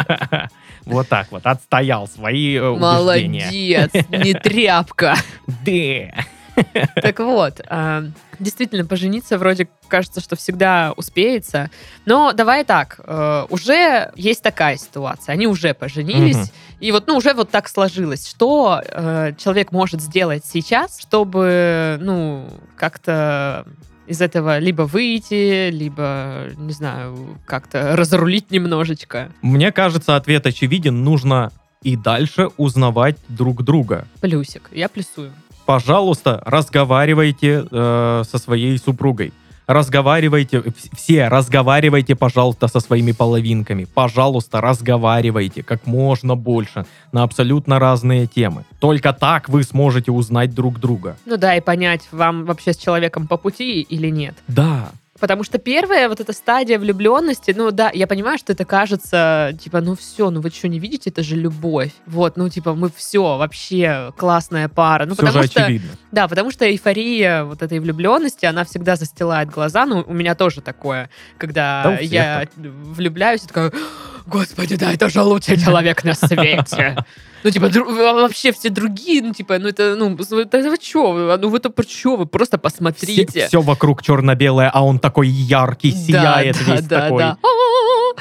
Вот 0.85 1.09
так 1.09 1.31
вот, 1.31 1.45
отстоял 1.47 2.09
свои 2.09 2.55
э, 2.57 2.67
убеждения. 2.67 3.45
Молодец, 3.45 4.07
не 4.11 4.35
тряпка. 4.35 5.17
Да. 5.47 6.25
Так 6.95 7.19
вот, 7.21 7.61
а, 7.69 8.05
действительно, 8.39 8.85
пожениться 8.85 9.39
вроде 9.39 9.69
кажется, 9.89 10.21
что 10.21 10.37
всегда 10.37 10.93
успеется. 10.97 11.71
Но 12.07 12.33
давай 12.33 12.65
так, 12.65 13.01
э, 13.05 13.47
уже 13.51 14.11
есть 14.17 14.43
такая 14.43 14.77
ситуация. 14.77 15.33
Они 15.33 15.47
уже 15.47 15.75
поженились, 15.75 16.37
Мгм. 16.37 16.49
и 16.81 16.93
вот, 16.93 17.07
ну, 17.07 17.17
уже 17.17 17.35
вот 17.35 17.51
так 17.51 17.69
сложилось. 17.69 18.29
Что 18.29 18.83
э, 18.85 19.33
человек 19.39 19.73
может 19.73 20.01
сделать 20.01 20.45
сейчас, 20.45 21.01
чтобы, 21.01 21.99
ну, 22.01 22.49
как-то 22.77 23.65
из 24.07 24.21
этого 24.23 24.59
либо 24.59 24.83
выйти, 24.83 25.71
либо, 25.71 26.47
не 26.57 26.73
знаю, 26.73 27.39
как-то 27.47 27.95
разрулить 27.97 28.51
немножечко. 28.51 29.31
Мне 29.43 29.71
кажется, 29.73 30.17
ответ 30.17 30.47
очевиден. 30.47 31.05
Нужно 31.05 31.53
и 31.83 31.95
дальше 31.97 32.49
узнавать 32.57 33.17
друг 33.29 33.63
друга. 33.63 34.07
Плюсик. 34.21 34.71
Я 34.73 34.89
плюсую. 34.89 35.33
Пожалуйста, 35.73 36.43
разговаривайте 36.47 37.67
э, 37.71 38.23
со 38.27 38.39
своей 38.39 38.79
супругой. 38.79 39.35
Разговаривайте, 39.67 40.57
вс- 40.57 40.89
все 40.97 41.29
разговаривайте, 41.29 42.17
пожалуйста, 42.17 42.69
со 42.69 42.81
своими 42.81 43.13
половинками. 43.13 43.85
Пожалуйста, 43.85 44.63
разговаривайте 44.63 45.63
как 45.63 45.87
можно 45.87 46.37
больше 46.37 46.87
на 47.13 47.23
абсолютно 47.23 47.79
разные 47.79 48.27
темы. 48.27 48.65
Только 48.81 49.13
так 49.13 49.51
вы 49.51 49.63
сможете 49.63 50.11
узнать 50.11 50.55
друг 50.55 50.81
друга. 50.81 51.19
Ну 51.27 51.37
да, 51.37 51.55
и 51.55 51.61
понять, 51.61 52.09
вам 52.13 52.47
вообще 52.47 52.73
с 52.73 52.79
человеком 52.79 53.27
по 53.29 53.37
пути 53.37 53.83
или 53.83 54.09
нет. 54.09 54.37
Да, 54.49 54.89
Потому 55.21 55.43
что 55.43 55.59
первая 55.59 56.09
вот 56.09 56.21
эта 56.21 56.33
стадия 56.33 56.79
влюбленности, 56.79 57.53
ну 57.57 57.71
да, 57.71 57.91
я 57.93 58.07
понимаю, 58.07 58.39
что 58.39 58.53
это 58.53 58.65
кажется, 58.65 59.57
типа, 59.61 59.81
ну 59.81 59.97
все, 59.97 60.31
ну 60.31 60.41
вы 60.41 60.51
что, 60.51 60.69
не 60.69 60.79
видите, 60.79 61.11
это 61.11 61.23
же 61.23 61.37
любовь. 61.37 61.93
Вот, 62.07 62.37
ну 62.37 62.49
типа, 62.49 62.75
мы 62.75 62.91
все, 62.95 63.37
вообще 63.37 64.13
классная 64.17 64.69
пара. 64.69 65.07
Ну 65.07 65.15
все 65.15 65.27
же 65.27 65.29
потому 65.29 65.45
что, 65.45 65.65
очевидно. 65.65 65.91
да, 66.13 66.29
потому 66.29 66.51
что 66.51 66.65
эйфория 66.65 67.45
вот 67.45 67.63
этой 67.63 67.81
влюбленности, 67.81 68.47
она 68.47 68.65
всегда 68.65 68.97
застилает 68.97 69.51
глаза. 69.51 69.87
Ну, 69.87 70.05
у 70.07 70.13
меня 70.13 70.35
тоже 70.35 70.61
такое, 70.61 71.11
когда 71.37 71.83
Да 71.85 71.99
я 71.99 72.47
влюбляюсь, 72.57 73.45
и 73.45 73.47
такая, 73.49 73.73
господи, 74.29 74.77
да, 74.77 74.93
это 74.93 75.09
же 75.09 75.23
лучший 75.23 75.59
человек 75.65 76.05
на 76.05 76.15
свете. 76.15 76.97
Ну, 77.45 77.51
типа, 77.51 77.67
дру- 77.67 77.85
вообще 78.21 78.51
все 78.51 78.69
другие, 78.69 79.23
ну, 79.23 79.33
типа, 79.33 79.61
ну, 79.61 79.69
это, 79.69 79.95
ну, 79.95 80.17
это 80.17 80.59
вы 80.71 80.77
что? 80.83 81.37
Ну, 81.41 81.49
вы-то 81.49 81.71
про 81.71 81.85
что? 81.85 82.17
Вы 82.17 82.27
просто 82.27 82.59
посмотрите. 82.59 83.47
Все, 83.47 83.63
вокруг 83.63 84.03
черно-белое, 84.03 84.69
а 84.69 84.85
он 84.85 84.99
такой 84.99 85.29
яркий, 85.29 85.93
сияет 85.93 86.57
да, 86.67 86.73
весь 86.75 86.85
да, 86.87 87.01
такой. 87.03 87.23
да. 87.23 87.39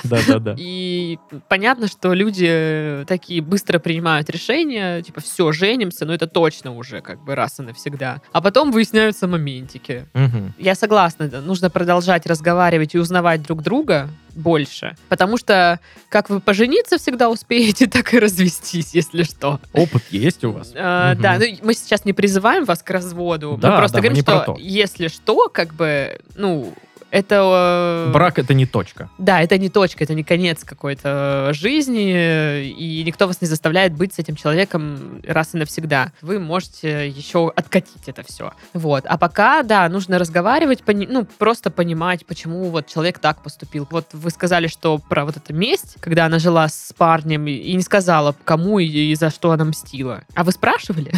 Да-да-да. 0.03 0.55
И 0.57 1.17
понятно, 1.47 1.87
что 1.87 2.13
люди 2.13 3.03
такие 3.07 3.41
быстро 3.41 3.79
принимают 3.79 4.29
решения, 4.29 5.01
типа, 5.01 5.21
все, 5.21 5.51
женимся, 5.51 6.05
но 6.05 6.13
это 6.13 6.27
точно 6.27 6.75
уже 6.75 7.01
как 7.01 7.23
бы 7.23 7.35
раз 7.35 7.59
и 7.59 7.63
навсегда. 7.63 8.21
А 8.31 8.41
потом 8.41 8.71
выясняются 8.71 9.27
моментики. 9.27 10.05
Мгм. 10.13 10.53
Я 10.57 10.75
согласна, 10.75 11.27
да, 11.27 11.41
нужно 11.41 11.69
продолжать 11.69 12.25
разговаривать 12.25 12.95
и 12.95 12.99
узнавать 12.99 13.41
друг 13.43 13.61
друга 13.63 14.09
больше, 14.35 14.95
потому 15.09 15.37
что 15.37 15.79
как 16.09 16.29
вы 16.29 16.39
пожениться 16.39 16.97
всегда 16.99 17.29
успеете, 17.29 17.87
так 17.91 18.13
и 18.13 18.19
развестись, 18.19 18.93
если 18.93 19.23
что. 19.23 19.59
Опыт 19.73 20.03
есть 20.11 20.43
у 20.43 20.51
вас? 20.51 20.73
А, 20.75 21.13
Мгм. 21.13 21.21
Да, 21.21 21.37
ну 21.39 21.45
мы 21.63 21.73
сейчас 21.73 22.05
не 22.05 22.13
призываем 22.13 22.65
вас 22.65 22.83
к 22.83 22.89
разводу, 22.91 23.57
Да, 23.59 23.71
мы 23.71 23.77
просто 23.77 23.97
да, 23.97 24.01
мы 24.03 24.09
говорим, 24.09 24.23
про 24.25 24.35
что 24.43 24.53
то. 24.53 24.59
если 24.59 25.07
что, 25.07 25.49
как 25.49 25.73
бы, 25.73 26.19
ну, 26.35 26.73
это... 27.11 28.07
э, 28.09 28.11
Брак 28.11 28.39
это 28.39 28.53
не 28.53 28.65
точка. 28.65 29.09
Да, 29.17 29.41
это 29.41 29.57
не 29.57 29.69
точка, 29.69 30.03
это 30.03 30.13
не 30.13 30.23
конец 30.23 30.63
какой-то 30.63 31.51
жизни, 31.53 32.65
и 32.69 33.03
никто 33.05 33.27
вас 33.27 33.41
не 33.41 33.47
заставляет 33.47 33.93
быть 33.93 34.13
с 34.13 34.19
этим 34.19 34.35
человеком 34.35 35.21
раз 35.27 35.53
и 35.53 35.57
навсегда. 35.57 36.11
Вы 36.21 36.39
можете 36.39 37.07
еще 37.07 37.51
откатить 37.55 38.07
это 38.07 38.23
все. 38.23 38.51
Вот. 38.73 39.05
А 39.07 39.17
пока, 39.17 39.63
да, 39.63 39.87
нужно 39.89 40.19
разговаривать, 40.19 40.83
пони- 40.83 41.07
ну, 41.09 41.25
просто 41.37 41.69
понимать, 41.71 42.25
почему 42.25 42.65
вот 42.69 42.87
человек 42.87 43.19
так 43.19 43.41
поступил. 43.43 43.87
Вот 43.91 44.07
вы 44.13 44.29
сказали, 44.31 44.67
что 44.67 44.97
про 44.97 45.25
вот 45.25 45.37
эту 45.37 45.53
месть, 45.53 45.95
когда 45.99 46.25
она 46.25 46.39
жила 46.39 46.67
с 46.67 46.93
парнем 46.97 47.47
и- 47.47 47.73
не 47.73 47.81
сказала, 47.83 48.35
кому 48.43 48.79
и, 48.79 48.85
и 48.85 49.15
за 49.15 49.29
что 49.29 49.51
она 49.51 49.65
мстила. 49.65 50.23
А 50.35 50.43
вы 50.43 50.51
спрашивали? 50.51 51.11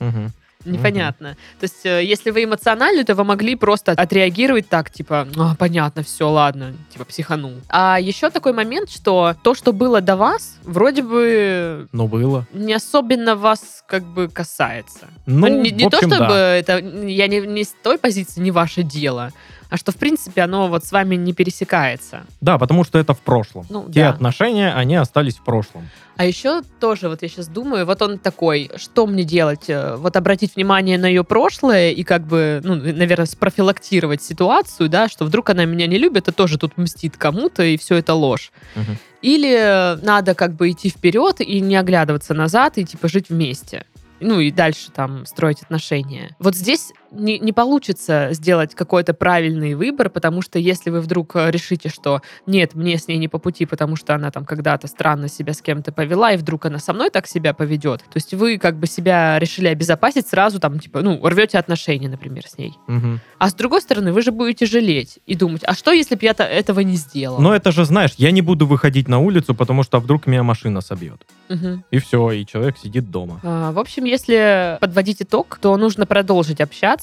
Мгм. 0.00 0.32
Непонятно. 0.64 1.36
То 1.60 1.64
есть, 1.64 1.84
э, 1.86 2.04
если 2.04 2.30
вы 2.30 2.44
эмоциональны, 2.44 3.04
то 3.04 3.14
вы 3.14 3.24
могли 3.24 3.54
просто 3.54 3.92
отреагировать 3.92 4.68
так, 4.68 4.90
типа, 4.90 5.28
«А, 5.36 5.54
понятно, 5.56 6.02
все, 6.02 6.28
ладно, 6.28 6.74
типа, 6.92 7.04
психанул. 7.04 7.52
А 7.68 7.98
еще 8.00 8.30
такой 8.30 8.52
момент, 8.52 8.90
что 8.90 9.34
то, 9.42 9.54
что 9.54 9.72
было 9.72 10.00
до 10.00 10.16
вас, 10.16 10.56
вроде 10.64 11.02
бы 11.02 11.88
Ну, 11.92 12.08
было. 12.08 12.46
не 12.52 12.74
особенно 12.74 13.36
вас 13.36 13.84
как 13.86 14.02
бы 14.04 14.28
касается. 14.28 15.06
Ну, 15.26 15.46
не 15.48 15.70
не 15.70 15.84
в 15.84 15.86
общем, 15.88 16.10
то, 16.10 16.16
чтобы 16.16 16.28
да. 16.28 16.54
это, 16.56 16.78
я 16.78 17.28
не, 17.28 17.40
не 17.40 17.64
с 17.64 17.74
той 17.82 17.98
позиции, 17.98 18.40
не 18.40 18.50
ваше 18.50 18.82
дело, 18.82 19.32
а 19.70 19.76
что, 19.76 19.92
в 19.92 19.96
принципе, 19.96 20.42
оно 20.42 20.68
вот 20.68 20.84
с 20.84 20.92
вами 20.92 21.16
не 21.16 21.32
пересекается. 21.32 22.22
Да, 22.40 22.58
потому 22.58 22.84
что 22.84 22.98
это 22.98 23.12
в 23.14 23.20
прошлом. 23.20 23.66
Ну, 23.68 23.84
Те 23.92 24.04
да. 24.04 24.10
отношения, 24.10 24.72
они 24.72 24.96
остались 24.96 25.36
в 25.36 25.44
прошлом. 25.44 25.88
А 26.16 26.24
еще 26.24 26.62
тоже, 26.80 27.08
вот 27.08 27.22
я 27.22 27.28
сейчас 27.28 27.46
думаю, 27.46 27.86
вот 27.86 28.02
он 28.02 28.18
такой, 28.18 28.70
что 28.76 29.06
мне 29.06 29.22
делать? 29.22 29.68
Э, 29.68 29.94
Вот 29.96 30.16
обратить 30.16 30.56
внимание 30.56 30.98
на 30.98 31.06
ее 31.06 31.22
прошлое 31.22 31.90
и 31.92 32.02
как 32.02 32.26
бы, 32.26 32.60
ну, 32.64 32.74
наверное, 32.74 33.26
спрофилактировать 33.26 34.20
ситуацию, 34.22 34.88
да, 34.88 35.08
что 35.08 35.24
вдруг 35.24 35.50
она 35.50 35.64
меня 35.64 35.86
не 35.86 35.96
любит, 35.98 36.26
и 36.28 36.32
тоже 36.32 36.58
тут 36.58 36.76
мстит 36.76 37.16
кому-то, 37.16 37.62
и 37.62 37.76
все 37.76 37.96
это 37.96 38.14
ложь. 38.14 38.50
Мгм. 38.74 38.98
Или 39.22 39.96
надо 40.04 40.34
как 40.34 40.54
бы 40.54 40.70
идти 40.70 40.90
вперед 40.90 41.40
и 41.40 41.60
не 41.60 41.76
оглядываться 41.76 42.34
назад, 42.34 42.78
и 42.78 42.84
типа 42.84 43.08
жить 43.08 43.28
вместе. 43.28 43.84
Ну 44.20 44.40
и 44.40 44.50
дальше 44.50 44.90
там 44.90 45.24
строить 45.26 45.62
отношения. 45.62 46.34
Вот 46.40 46.56
здесь 46.56 46.92
не, 47.10 47.38
не 47.38 47.52
получится 47.52 48.28
сделать 48.32 48.74
какой-то 48.74 49.14
правильный 49.14 49.74
выбор, 49.74 50.10
потому 50.10 50.42
что 50.42 50.58
если 50.58 50.90
вы 50.90 51.00
вдруг 51.00 51.36
э, 51.36 51.50
решите, 51.50 51.88
что 51.88 52.20
нет, 52.46 52.74
мне 52.74 52.98
с 52.98 53.08
ней 53.08 53.18
не 53.18 53.28
по 53.28 53.38
пути, 53.38 53.66
потому 53.66 53.96
что 53.96 54.14
она 54.14 54.30
там 54.30 54.44
когда-то 54.44 54.86
странно 54.88 55.28
себя 55.28 55.52
с 55.54 55.62
кем-то 55.62 55.92
повела, 55.92 56.32
и 56.32 56.36
вдруг 56.36 56.66
она 56.66 56.78
со 56.78 56.92
мной 56.92 57.10
так 57.10 57.26
себя 57.26 57.54
поведет, 57.54 58.00
то 58.02 58.16
есть 58.16 58.34
вы 58.34 58.58
как 58.58 58.76
бы 58.78 58.86
себя 58.86 59.38
решили 59.38 59.68
обезопасить 59.68 60.26
сразу 60.28 60.58
там, 60.60 60.78
типа, 60.78 61.00
ну, 61.02 61.18
рвете 61.26 61.58
отношения, 61.58 62.08
например, 62.08 62.46
с 62.46 62.58
ней. 62.58 62.74
Мгм. 62.86 63.20
А 63.38 63.48
с 63.48 63.54
другой 63.54 63.80
стороны, 63.80 64.12
вы 64.12 64.22
же 64.22 64.30
будете 64.32 64.66
жалеть 64.66 65.18
и 65.26 65.34
думать, 65.34 65.62
а 65.64 65.74
что, 65.74 65.92
если 65.92 66.14
бы 66.14 66.24
я 66.24 66.34
то- 66.34 66.44
этого 66.44 66.80
не 66.80 66.96
сделала? 66.96 67.40
Но 67.40 67.54
это 67.54 67.72
же, 67.72 67.84
знаешь, 67.84 68.12
я 68.18 68.30
не 68.30 68.42
буду 68.42 68.66
выходить 68.66 69.08
на 69.08 69.18
улицу, 69.18 69.54
потому 69.54 69.82
что 69.82 69.98
вдруг 70.00 70.26
меня 70.26 70.42
машина 70.42 70.80
собьет. 70.80 71.22
Мгм. 71.48 71.84
И 71.90 71.98
все, 71.98 72.30
и 72.32 72.44
человек 72.44 72.76
сидит 72.78 73.10
дома. 73.10 73.40
А, 73.42 73.72
В 73.72 73.78
общем, 73.78 74.04
если 74.04 74.76
подводить 74.80 75.22
итог, 75.22 75.58
то 75.60 75.76
нужно 75.76 76.04
продолжить 76.06 76.60
общаться. 76.60 76.97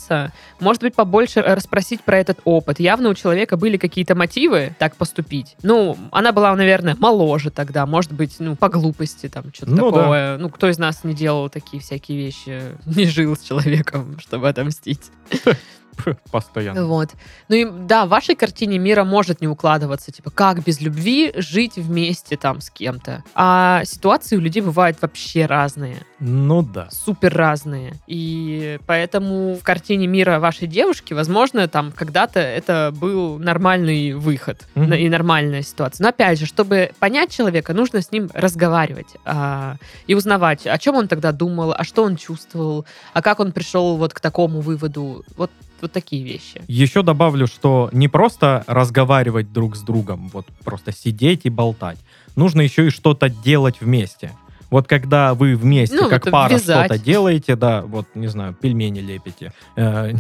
Может 0.60 0.82
быть, 0.82 0.96
побольше 0.96 1.42
расспросить 1.42 2.02
про 2.02 2.18
этот 2.18 2.40
опыт. 2.46 2.80
Явно 2.80 3.10
у 3.10 3.14
человека 3.14 3.58
были 3.58 3.78
какие-то 3.78 4.16
мотивы 4.16 4.76
так 4.80 4.96
поступить. 4.96 5.56
Ну, 5.64 5.98
она 6.12 6.32
была, 6.32 6.56
наверное, 6.56 6.96
моложе 7.00 7.50
тогда. 7.52 7.86
Может 7.86 8.12
быть, 8.12 8.36
ну, 8.40 8.56
по 8.56 8.70
глупости 8.70 9.30
там 9.30 9.46
что-то 9.54 9.72
Ну, 9.72 9.92
да. 9.92 10.00
такое. 10.02 10.38
Ну, 10.38 10.50
кто 10.50 10.70
из 10.70 10.78
нас 10.78 11.04
не 11.04 11.14
делал 11.14 11.50
такие 11.50 11.82
всякие 11.82 12.18
вещи, 12.18 12.62
не 12.86 13.06
жил 13.06 13.36
с 13.36 13.42
человеком, 13.42 14.18
чтобы 14.20 14.50
отомстить. 14.50 15.12
Постоянно. 16.32 16.86
Вот. 16.86 17.10
Ну 17.50 17.56
и 17.56 17.66
да, 17.66 18.06
в 18.06 18.10
вашей 18.10 18.36
картине 18.36 18.78
мира 18.78 19.04
может 19.04 19.42
не 19.42 19.48
укладываться, 19.48 20.12
типа, 20.12 20.30
как 20.32 20.64
без 20.64 20.82
любви 20.82 21.34
жить 21.36 21.76
вместе 21.78 22.38
там 22.38 22.62
с 22.62 22.70
кем-то. 22.70 23.24
А 23.34 23.84
ситуации 23.86 24.38
у 24.38 24.40
людей 24.40 24.62
бывают 24.62 24.98
вообще 25.02 25.46
разные 25.46 25.98
Ну 26.20 26.62
да. 26.62 26.88
супер 26.92 27.34
разные. 27.34 27.94
И 28.08 28.80
поэтому 28.86 29.56
в 29.56 29.64
картине 29.64 30.08
мира 30.08 30.40
вашей 30.40 30.68
девушки, 30.68 31.14
возможно, 31.14 31.68
там 31.68 31.92
когда-то 31.92 32.40
это 32.40 32.92
был 32.96 33.38
нормальный 33.40 34.14
выход 34.14 34.68
на- 34.76 34.94
и 34.96 35.10
нормальная 35.10 35.62
ситуация. 35.62 36.04
Но 36.04 36.10
опять 36.10 36.40
же, 36.40 36.46
чтобы 36.46 36.92
понять 37.00 37.32
человека, 37.32 37.74
нужно 37.74 38.02
с 38.02 38.12
ним 38.12 38.30
разговаривать 38.34 39.08
а, 39.26 39.76
и 40.08 40.16
узнавать, 40.16 40.66
о 40.68 40.78
чем 40.78 40.96
он 40.96 41.08
тогда 41.08 41.32
думал, 41.32 41.74
а 41.78 41.84
что 41.84 42.04
он 42.04 42.16
чувствовал, 42.18 42.86
а 43.14 43.22
как 43.22 43.40
он 43.40 43.52
пришел 43.52 43.98
вот 43.98 44.14
к 44.14 44.20
такому 44.20 44.62
выводу. 44.62 45.24
Вот, 45.38 45.52
вот 45.82 45.92
такие 45.92 46.24
вещи. 46.24 46.62
Еще 46.68 47.04
добавлю, 47.04 47.48
что 47.48 47.90
не 47.92 48.08
просто 48.08 48.64
разговаривать 48.68 49.52
друг 49.52 49.76
с 49.76 49.82
другом, 49.82 50.30
вот 50.34 50.46
просто 50.64 50.92
сидеть 50.92 51.42
и 51.44 51.50
болтать. 51.50 51.98
Нужно 52.36 52.62
еще 52.62 52.88
и 52.88 52.90
что-то 52.90 53.30
делать 53.30 53.76
вместе. 53.82 54.32
Вот 54.70 54.88
когда 54.88 55.34
вы 55.34 55.56
вместе, 55.56 55.96
Ну, 55.96 56.10
как 56.10 56.26
вот 56.26 56.32
пара, 56.32 56.58
что-то 56.58 56.98
делаете, 56.98 57.56
да, 57.56 57.82
вот, 57.82 58.08
не 58.16 58.28
знаю, 58.28 58.54
пельмени 58.54 59.00
лепите, 59.00 59.54
э, 59.76 60.12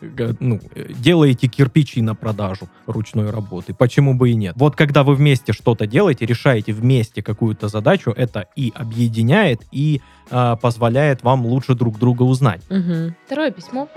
ну, 0.40 0.60
делаете 0.90 1.48
кирпичи 1.48 2.00
на 2.00 2.14
продажу 2.14 2.68
ручной 2.86 3.30
работы, 3.30 3.74
почему 3.74 4.14
бы 4.14 4.30
и 4.30 4.34
нет? 4.34 4.54
Вот 4.56 4.76
когда 4.76 5.02
вы 5.02 5.14
вместе 5.14 5.52
что-то 5.52 5.86
делаете, 5.86 6.26
решаете 6.26 6.72
вместе 6.72 7.22
какую-то 7.22 7.68
задачу, 7.68 8.12
это 8.16 8.46
и 8.54 8.72
объединяет, 8.74 9.62
и 9.72 10.02
э, 10.30 10.56
позволяет 10.60 11.22
вам 11.22 11.46
лучше 11.46 11.74
друг 11.74 11.98
друга 11.98 12.22
узнать. 12.22 12.62
Второе 13.26 13.50
письмо. 13.50 13.88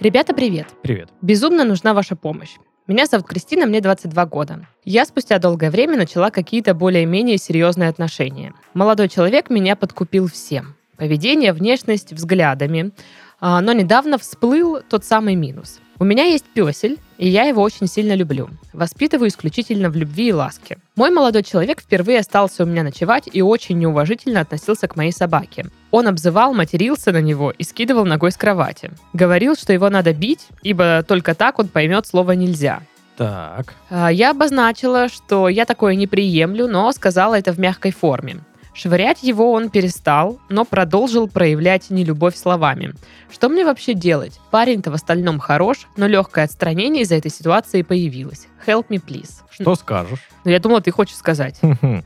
Ребята, 0.00 0.32
привет. 0.32 0.66
Привет. 0.82 1.10
Безумно 1.20 1.64
нужна 1.64 1.92
ваша 1.92 2.16
помощь. 2.16 2.56
Меня 2.86 3.04
зовут 3.04 3.26
Кристина, 3.26 3.66
мне 3.66 3.82
22 3.82 4.26
года. 4.26 4.66
Я 4.84 5.04
спустя 5.04 5.38
долгое 5.38 5.70
время 5.70 5.98
начала 5.98 6.30
какие-то 6.30 6.72
более-менее 6.72 7.36
серьезные 7.36 7.90
отношения. 7.90 8.54
Молодой 8.72 9.08
человек 9.08 9.50
меня 9.50 9.76
подкупил 9.76 10.26
всем. 10.26 10.74
Поведение, 10.96 11.52
внешность, 11.52 12.12
взглядами. 12.12 12.92
А, 13.40 13.60
Но 13.60 13.72
недавно 13.74 14.18
всплыл 14.18 14.80
тот 14.88 15.04
самый 15.04 15.34
минус. 15.34 15.80
У 15.98 16.04
меня 16.04 16.24
есть 16.24 16.46
песель, 16.54 16.98
и 17.20 17.28
я 17.28 17.44
его 17.44 17.62
очень 17.62 17.86
сильно 17.86 18.14
люблю. 18.14 18.48
Воспитываю 18.72 19.28
исключительно 19.28 19.90
в 19.90 19.96
любви 19.96 20.28
и 20.28 20.32
ласке. 20.32 20.78
Мой 20.96 21.10
молодой 21.10 21.42
человек 21.42 21.82
впервые 21.82 22.20
остался 22.20 22.64
у 22.64 22.66
меня 22.66 22.82
ночевать 22.82 23.28
и 23.30 23.42
очень 23.42 23.78
неуважительно 23.78 24.40
относился 24.40 24.88
к 24.88 24.96
моей 24.96 25.12
собаке. 25.12 25.66
Он 25.90 26.08
обзывал, 26.08 26.54
матерился 26.54 27.12
на 27.12 27.20
него 27.20 27.50
и 27.50 27.62
скидывал 27.62 28.06
ногой 28.06 28.32
с 28.32 28.38
кровати. 28.38 28.90
Говорил, 29.12 29.54
что 29.54 29.74
его 29.74 29.90
надо 29.90 30.14
бить, 30.14 30.48
ибо 30.62 31.04
только 31.06 31.34
так 31.34 31.58
он 31.58 31.68
поймет 31.68 32.06
слово 32.06 32.32
«нельзя». 32.32 32.80
Так. 33.18 33.74
А, 33.90 34.10
Я 34.10 34.30
обозначила, 34.30 35.10
что 35.10 35.50
я 35.50 35.66
такое 35.66 35.96
не 35.96 36.06
приемлю, 36.06 36.68
но 36.68 36.90
сказала 36.90 37.38
это 37.38 37.52
в 37.52 37.58
мягкой 37.58 37.92
форме. 37.92 38.38
Швырять 38.80 39.22
его 39.22 39.52
он 39.52 39.68
перестал, 39.68 40.40
но 40.48 40.64
продолжил 40.64 41.28
проявлять 41.28 41.90
нелюбовь 41.90 42.34
словами. 42.34 42.94
Что 43.30 43.50
мне 43.50 43.62
вообще 43.62 43.92
делать? 43.92 44.40
Парень-то 44.50 44.90
в 44.90 44.94
остальном 44.94 45.38
хорош, 45.38 45.86
но 45.98 46.06
легкое 46.06 46.46
отстранение 46.46 47.02
из-за 47.02 47.16
этой 47.16 47.30
ситуации 47.30 47.82
появилось. 47.82 48.46
Help 48.66 48.88
me, 48.88 49.00
please. 49.04 49.30
Что 49.50 49.74
скажешь? 49.74 50.20
Ну, 50.44 50.50
я 50.50 50.58
думала, 50.58 50.80
ты 50.80 50.90
хочешь 50.90 51.16
сказать. 51.16 51.60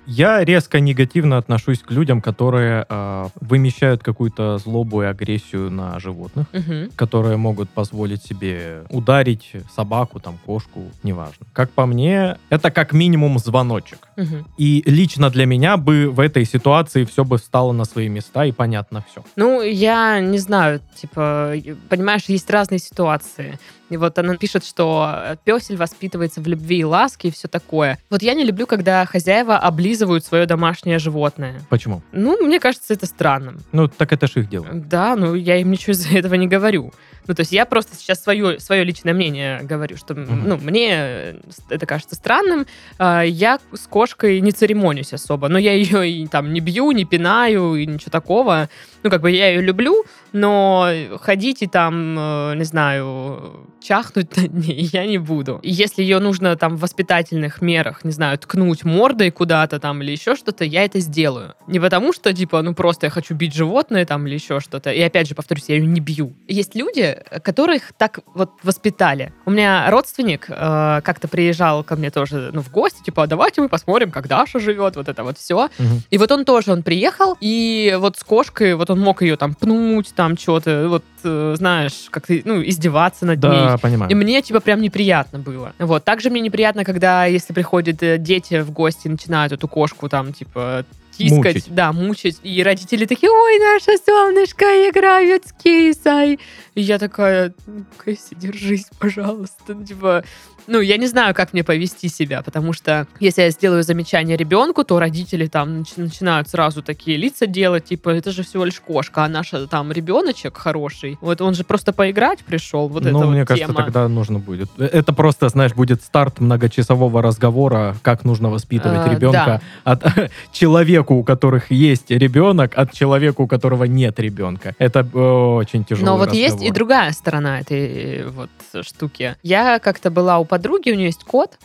Я 0.07 0.45
резко 0.45 0.81
негативно 0.81 1.39
отношусь 1.39 1.79
к 1.81 1.91
людям, 1.93 2.21
которые 2.21 2.85
э, 2.89 3.27
вымещают 3.41 4.03
какую-то 4.03 4.59
злобу 4.59 5.03
и 5.03 5.07
агрессию 5.07 5.71
на 5.71 5.99
животных, 6.01 6.47
Мгм. 6.53 6.91
которые 6.97 7.37
могут 7.37 7.71
позволить 7.71 8.25
себе 8.25 8.83
ударить 8.91 9.53
собаку, 9.75 10.19
там, 10.21 10.39
кошку, 10.45 10.91
неважно. 11.05 11.47
Как 11.53 11.71
по 11.71 11.87
мне, 11.87 12.37
это 12.51 12.71
как 12.73 12.93
минимум 12.93 13.39
звоночек. 13.39 14.09
Мгм. 14.17 14.47
И 14.59 14.83
лично 14.87 15.31
для 15.31 15.47
меня 15.47 15.77
бы 15.77 16.11
в 16.11 16.19
этой 16.19 16.45
ситуации 16.45 17.05
все 17.05 17.25
бы 17.25 17.39
встало 17.39 17.73
на 17.73 17.85
свои 17.85 18.09
места 18.09 18.45
и 18.47 18.53
понятно 18.53 19.05
все. 19.09 19.23
Ну, 19.37 19.63
я 19.63 20.19
не 20.21 20.39
знаю, 20.39 20.81
типа, 20.97 21.53
понимаешь, 21.89 22.25
есть 22.27 22.51
разные 22.51 22.79
ситуации. 22.81 23.59
И 23.91 23.97
вот 23.97 24.19
она 24.19 24.37
пишет, 24.37 24.65
что 24.65 25.37
песель 25.45 25.77
воспитывается 25.77 26.41
в 26.41 26.47
любви 26.47 26.79
и 26.79 26.85
ласке 26.85 27.29
и 27.29 27.31
все 27.31 27.49
такое. 27.49 27.99
Вот 28.11 28.23
я 28.23 28.35
не 28.35 28.45
люблю, 28.45 28.67
когда 28.67 29.05
хозяева 29.05 29.57
облизывают 29.59 30.25
свое 30.25 30.47
домашнее 30.47 30.99
животное. 30.99 31.61
Почему? 31.69 32.03
Ну, 32.13 32.45
мне 32.47 32.61
кажется, 32.61 32.95
это 32.95 33.07
странным. 33.07 33.59
Ну, 33.73 33.89
так 33.89 34.13
это 34.13 34.27
ж 34.27 34.37
их 34.37 34.49
дело. 34.49 34.67
Да, 34.73 35.17
ну 35.17 35.35
я 35.35 35.57
им 35.59 35.71
ничего 35.71 35.93
из-за 35.95 36.17
этого 36.19 36.35
не 36.35 36.47
говорю. 36.49 36.93
Ну, 37.27 37.35
то 37.35 37.41
есть 37.41 37.53
я 37.53 37.65
просто 37.67 37.97
сейчас 37.97 38.23
свое, 38.23 38.59
свое 38.61 38.85
личное 38.85 39.15
мнение 39.15 39.61
говорю, 39.63 39.97
что, 39.97 40.15
Мгм. 40.15 40.47
ну, 40.49 40.57
мне 40.59 40.89
э, 40.93 41.35
это 41.71 41.87
кажется 41.87 42.15
странным. 42.17 42.67
А, 42.99 43.23
Я 43.23 43.59
с 43.73 43.87
кошкой 43.87 44.41
не 44.41 44.53
церемонюсь 44.53 45.13
особо, 45.13 45.49
но 45.49 45.59
я 45.59 45.73
ее 45.73 46.11
и 46.11 46.27
там 46.27 46.53
не 46.53 46.61
бью, 46.61 46.91
не 46.93 47.05
пинаю, 47.05 47.75
и 47.77 47.87
ничего 47.87 48.11
такого. 48.11 48.69
Ну, 49.05 49.11
как 49.11 49.21
бы 49.21 49.31
я 49.31 49.49
ее 49.49 49.61
люблю, 49.61 50.05
но 50.33 50.89
ходить 51.21 51.63
и 51.63 51.67
там, 51.67 52.17
э, 52.19 52.55
не 52.57 52.65
знаю, 52.65 53.69
чахнуть 53.83 54.37
над 54.37 54.55
ней 54.55 54.89
я 54.93 55.07
не 55.07 55.19
буду. 55.19 55.61
И 55.63 55.71
если 55.71 56.03
ее 56.03 56.19
нужно 56.19 56.57
там 56.57 56.77
в 56.77 56.81
воспитательных 56.81 57.61
мерах, 57.61 58.03
не 58.03 58.13
знаю, 58.13 58.39
ткнуть 58.39 58.85
мордой 58.85 59.31
куда-то 59.31 59.79
там 59.79 60.03
или 60.03 60.13
еще 60.13 60.37
что-то, 60.37 60.65
я 60.65 60.85
это 60.85 61.01
сделаю. 61.01 61.55
Не 61.67 61.81
потому 61.81 62.13
что, 62.15 62.33
типа, 62.33 62.63
ну 62.63 62.75
просто 62.75 63.07
я 63.07 63.11
хочу 63.11 63.35
бить 63.35 63.55
животное 63.55 64.07
там 64.07 64.27
или 64.27 64.35
еще 64.35 64.61
что-то. 64.61 64.91
И 64.91 65.01
опять 65.01 65.29
же, 65.29 65.35
повторюсь, 65.35 65.69
я 65.69 65.77
ее 65.77 65.87
не 65.87 66.01
бью. 66.01 66.35
Есть 66.49 66.75
люди, 66.75 67.19
которых 67.43 67.93
так 67.99 68.21
вот 68.35 68.53
воспитали. 68.63 69.35
У 69.45 69.51
меня 69.51 69.91
родственник 69.91 70.47
э, 70.49 71.01
как-то 71.05 71.29
приезжал 71.29 71.85
ко 71.85 71.97
мне 71.97 72.11
тоже, 72.11 72.51
ну, 72.55 72.63
в 72.63 72.71
гости, 72.71 73.03
типа, 73.05 73.25
«А 73.25 73.27
давайте 73.27 73.61
мы 73.61 73.69
посмотрим, 73.69 74.11
как 74.11 74.29
Даша 74.29 74.59
живет, 74.59 74.97
вот 74.97 75.09
это 75.09 75.23
вот 75.25 75.37
все. 75.37 75.69
Мгм. 75.79 76.03
И 76.11 76.17
вот 76.17 76.33
он 76.33 76.45
тоже, 76.47 76.73
он 76.73 76.83
приехал, 76.83 77.37
и 77.41 77.97
вот 77.99 78.17
с 78.17 78.25
кошкой, 78.25 78.75
вот 78.75 78.91
он 78.91 78.94
мог 78.99 79.23
ее 79.23 79.37
там 79.37 79.55
пнуть, 79.55 80.13
там 80.15 80.37
что-то, 80.37 80.89
вот, 80.89 81.05
э, 81.25 81.55
знаешь, 81.57 82.09
как-то, 82.11 82.35
ну, 82.45 82.63
издеваться 82.63 83.27
над 83.27 83.43
ней. 83.43 83.51
Да, 83.51 83.79
понимаю. 83.79 84.11
И 84.11 84.15
мне, 84.15 84.43
типа, 84.43 84.61
прям 84.61 84.81
неприятно 84.81 85.39
было. 85.39 85.73
Вот. 85.79 86.05
Также 86.05 86.31
мне 86.31 86.41
неприятно, 86.41 86.85
когда, 86.85 87.25
если 87.27 87.53
приходят 87.53 88.03
э, 88.03 88.19
дети 88.19 88.61
в 88.61 88.71
гости 88.71 89.09
начинают 89.09 89.53
эту 89.53 89.69
кошку 89.69 90.09
там, 90.09 90.33
типа, 90.33 90.85
тискать, 91.17 91.55
Мучить. 91.55 91.75
да, 91.75 91.93
мучить. 91.93 92.39
И 92.43 92.63
родители 92.63 93.05
такие, 93.07 93.31
ой, 93.31 93.59
наша 93.59 93.93
солнышко 94.05 94.65
играют 94.91 95.47
с 95.47 95.53
кисой. 95.53 96.41
И 96.75 96.81
я 96.81 96.99
такая, 96.99 97.55
ну, 97.67 97.85
Кэсси, 97.99 98.35
держись, 98.35 98.87
пожалуйста. 98.99 99.75
Типа, 99.87 100.25
ну, 100.67 100.81
я 100.81 100.97
не 100.97 101.07
знаю, 101.07 101.35
как 101.35 101.53
мне 101.53 101.65
повести 101.65 102.09
себя, 102.09 102.43
потому 102.43 102.73
что 102.73 103.07
если 103.21 103.43
я 103.43 103.51
сделаю 103.51 103.83
замечание 103.83 104.37
ребенку, 104.37 104.85
то 104.85 104.99
родители 104.99 105.47
там 105.47 105.81
нач- 105.81 105.95
начинают 105.97 106.49
сразу 106.49 106.83
такие 106.83 107.17
лица 107.17 107.47
делать, 107.47 107.85
типа, 107.87 108.11
это 108.11 108.31
же 108.31 108.43
всего 108.43 108.65
лишь 108.65 108.81
кошка, 108.81 109.25
а 109.25 109.29
наша 109.29 109.67
там 109.67 109.93
ребеночек 109.93 110.57
хороший. 110.57 111.19
Вот 111.21 111.41
он 111.41 111.55
же 111.55 111.65
просто 111.65 111.93
поиграть 111.93 112.41
пришел, 112.41 112.89
вот 112.89 113.05
ну, 113.05 113.19
это 113.19 113.29
мне 113.29 113.41
вот 113.41 113.49
кажется, 113.49 113.73
тема. 113.73 113.85
тогда 113.85 114.09
нужно 114.09 114.39
будет. 114.39 114.69
Э, 114.79 114.85
Это 114.85 115.13
просто, 115.13 115.49
знаешь, 115.49 115.75
будет 115.75 116.03
старт 116.03 116.41
многочасового 116.41 117.23
разговора, 117.23 117.97
как 118.03 118.25
нужно 118.25 118.51
воспитывать 118.51 119.07
А, 119.07 119.09
ребенка 119.09 119.61
от 119.85 120.03
человеку, 120.53 121.15
у 121.15 121.25
которых 121.25 121.71
есть 121.71 122.11
ребенок, 122.11 122.73
от 122.77 122.93
человека, 122.93 123.41
у 123.41 123.47
которого 123.47 123.85
нет 123.85 124.19
ребенка. 124.21 124.75
Это 124.79 125.01
э, 125.01 125.19
очень 125.19 125.85
тяжелый 125.85 126.07
Но 126.07 126.17
вот 126.17 126.33
есть 126.33 126.63
и 126.63 126.71
другая 126.71 127.13
сторона 127.13 127.61
этой 127.61 128.21
э, 128.21 128.29
вот 128.29 128.51
штуки. 128.83 129.37
Я 129.43 129.79
как-то 129.79 130.11
была 130.11 130.39
у 130.39 130.45
подруги, 130.55 130.93
у 130.93 130.95
нее 130.95 131.07
есть 131.07 131.25
кот, 131.25 131.59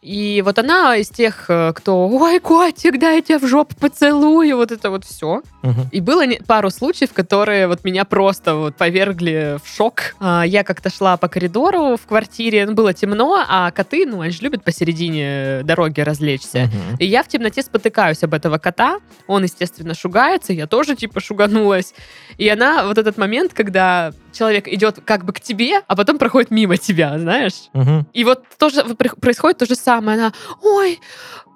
и 0.00 0.42
вот 0.44 0.56
она 0.60 0.96
из 0.96 1.08
тех, 1.08 1.46
э, 1.48 1.72
кто 1.74 2.08
«Ой, 2.08 2.38
котик, 2.38 3.00
дай 3.00 3.16
я 3.16 3.22
тебя 3.22 3.38
в 3.40 3.46
жопу 3.48 3.74
поцелую», 3.74 4.56
вот 4.56 4.70
это 4.70 4.90
вот 4.90 5.04
все. 5.04 5.42
Мгм. 5.62 5.88
И 5.90 6.00
было 6.00 6.22
пару 6.46 6.70
случаев, 6.70 7.12
которые 7.12 7.66
вот 7.66 7.82
меня 7.82 8.04
просто 8.04 8.54
вот 8.54 8.76
повергли 8.76 9.58
в 9.62 9.68
шок. 9.68 10.14
А, 10.20 10.44
Я 10.46 10.62
как-то 10.62 10.88
шла 10.88 11.16
по 11.16 11.26
коридору 11.28 11.96
в 11.96 12.06
квартире, 12.06 12.64
ну, 12.66 12.74
было 12.74 12.94
темно, 12.94 13.44
а 13.48 13.72
коты, 13.72 14.06
ну, 14.06 14.20
они 14.20 14.30
же 14.30 14.42
любят 14.42 14.62
посередине 14.62 15.62
дороги 15.64 16.00
развлечься. 16.00 16.66
Мгм. 16.66 16.96
И 17.00 17.04
я 17.04 17.24
в 17.24 17.28
темноте 17.28 17.62
спотыкаюсь 17.62 18.22
об 18.22 18.34
этого 18.34 18.58
кота. 18.58 19.00
Он, 19.26 19.42
естественно, 19.42 19.94
шугается. 19.94 20.52
Я 20.52 20.68
тоже, 20.68 20.94
типа, 20.94 21.18
шуганулась. 21.18 21.92
И 22.36 22.48
она, 22.48 22.86
вот 22.86 22.98
этот 22.98 23.18
момент, 23.18 23.52
когда 23.52 24.12
человек 24.38 24.68
идет 24.68 25.00
как 25.04 25.24
бы 25.24 25.32
к 25.32 25.40
тебе, 25.40 25.82
а 25.86 25.96
потом 25.96 26.18
проходит 26.18 26.50
мимо 26.50 26.76
тебя, 26.76 27.18
знаешь? 27.18 27.68
Мгм. 27.72 28.06
И 28.12 28.22
вот 28.24 28.44
тоже 28.56 28.84
происходит 28.84 29.58
то 29.58 29.66
же 29.66 29.74
самое. 29.74 30.18
Она, 30.18 30.32
ой, 30.62 31.00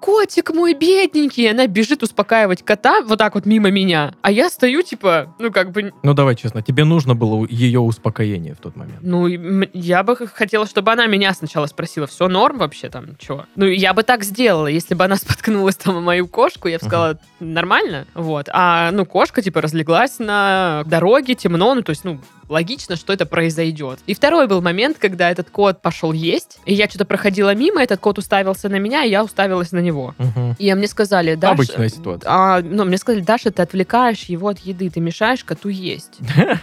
котик 0.03 0.53
мой 0.53 0.73
бедненький. 0.73 1.45
И 1.45 1.47
она 1.47 1.65
бежит 1.67 2.03
успокаивать 2.03 2.61
кота 2.61 3.01
вот 3.05 3.19
так 3.19 3.35
вот 3.35 3.45
мимо 3.45 3.71
меня. 3.71 4.13
А 4.21 4.31
я 4.31 4.49
стою, 4.49 4.81
типа, 4.81 5.33
ну, 5.39 5.49
как 5.49 5.71
бы, 5.71 5.93
Ну, 6.03 6.13
давай 6.13 6.35
честно, 6.35 6.61
тебе 6.61 6.83
нужно 6.83 7.15
было 7.15 7.47
ее 7.49 7.79
успокоение 7.79 8.53
в 8.53 8.57
тот 8.59 8.75
момент. 8.75 8.99
ну, 9.01 9.27
я 9.73 10.03
бы 10.03 10.17
хотела, 10.17 10.65
чтобы 10.65 10.91
она 10.91 11.07
меня 11.07 11.33
сначала 11.33 11.67
спросила, 11.67 12.05
все 12.05 12.27
норм 12.27 12.57
вообще 12.57 12.89
там, 12.89 13.15
чего? 13.17 13.45
Ну, 13.55 13.65
я 13.65 13.93
бы 13.93 14.03
так 14.03 14.25
сделала, 14.25 14.67
если 14.67 14.93
бы 14.93 15.05
она 15.05 15.15
споткнулась 15.23 15.77
там 15.77 16.03
мою 16.03 16.27
кошку, 16.27 16.67
я 16.67 16.79
бы 16.79 16.85
сказала, 16.85 17.17
нормально, 17.39 18.05
вот. 18.13 18.49
А, 18.51 18.91
ну, 18.91 19.05
кошка, 19.05 19.41
типа, 19.41 19.61
разлеглась 19.61 20.19
на 20.19 20.83
дороге, 20.85 21.35
темно, 21.35 21.75
ну, 21.75 21.81
то 21.81 21.91
есть, 21.91 22.03
ну, 22.03 22.19
логично, 22.49 22.95
что 22.95 23.13
это 23.13 23.25
произойдет. 23.25 23.99
И 24.05 24.13
второй 24.13 24.47
был 24.47 24.61
момент, 24.61 24.97
когда 24.99 25.29
этот 25.29 25.49
кот 25.49 25.81
пошел 25.81 26.11
есть, 26.13 26.59
и 26.65 26.73
я 26.73 26.87
что-то 26.87 27.05
проходила 27.05 27.53
мимо, 27.55 27.81
этот 27.81 27.99
кот 27.99 28.17
уставился 28.17 28.69
на 28.69 28.79
меня, 28.79 29.03
и 29.03 29.09
я 29.09 29.23
уставилась 29.23 29.71
на 29.71 29.79
него. 29.79 29.92
Мгм. 30.17 30.55
И 30.57 30.73
мне 30.73 30.87
сказали, 30.87 31.35
Даша... 31.35 31.53
Обычная 31.53 31.89
ситуация. 31.89 32.29
А, 32.29 32.61
ну, 32.61 32.85
мне 32.85 32.97
сказали, 32.97 33.21
Даша, 33.21 33.51
ты 33.51 33.61
отвлекаешь 33.61 34.23
его 34.23 34.49
от 34.49 34.59
еды, 34.59 34.89
ты 34.89 34.99
мешаешь 34.99 35.43
коту 35.43 35.69
есть. 35.69 36.19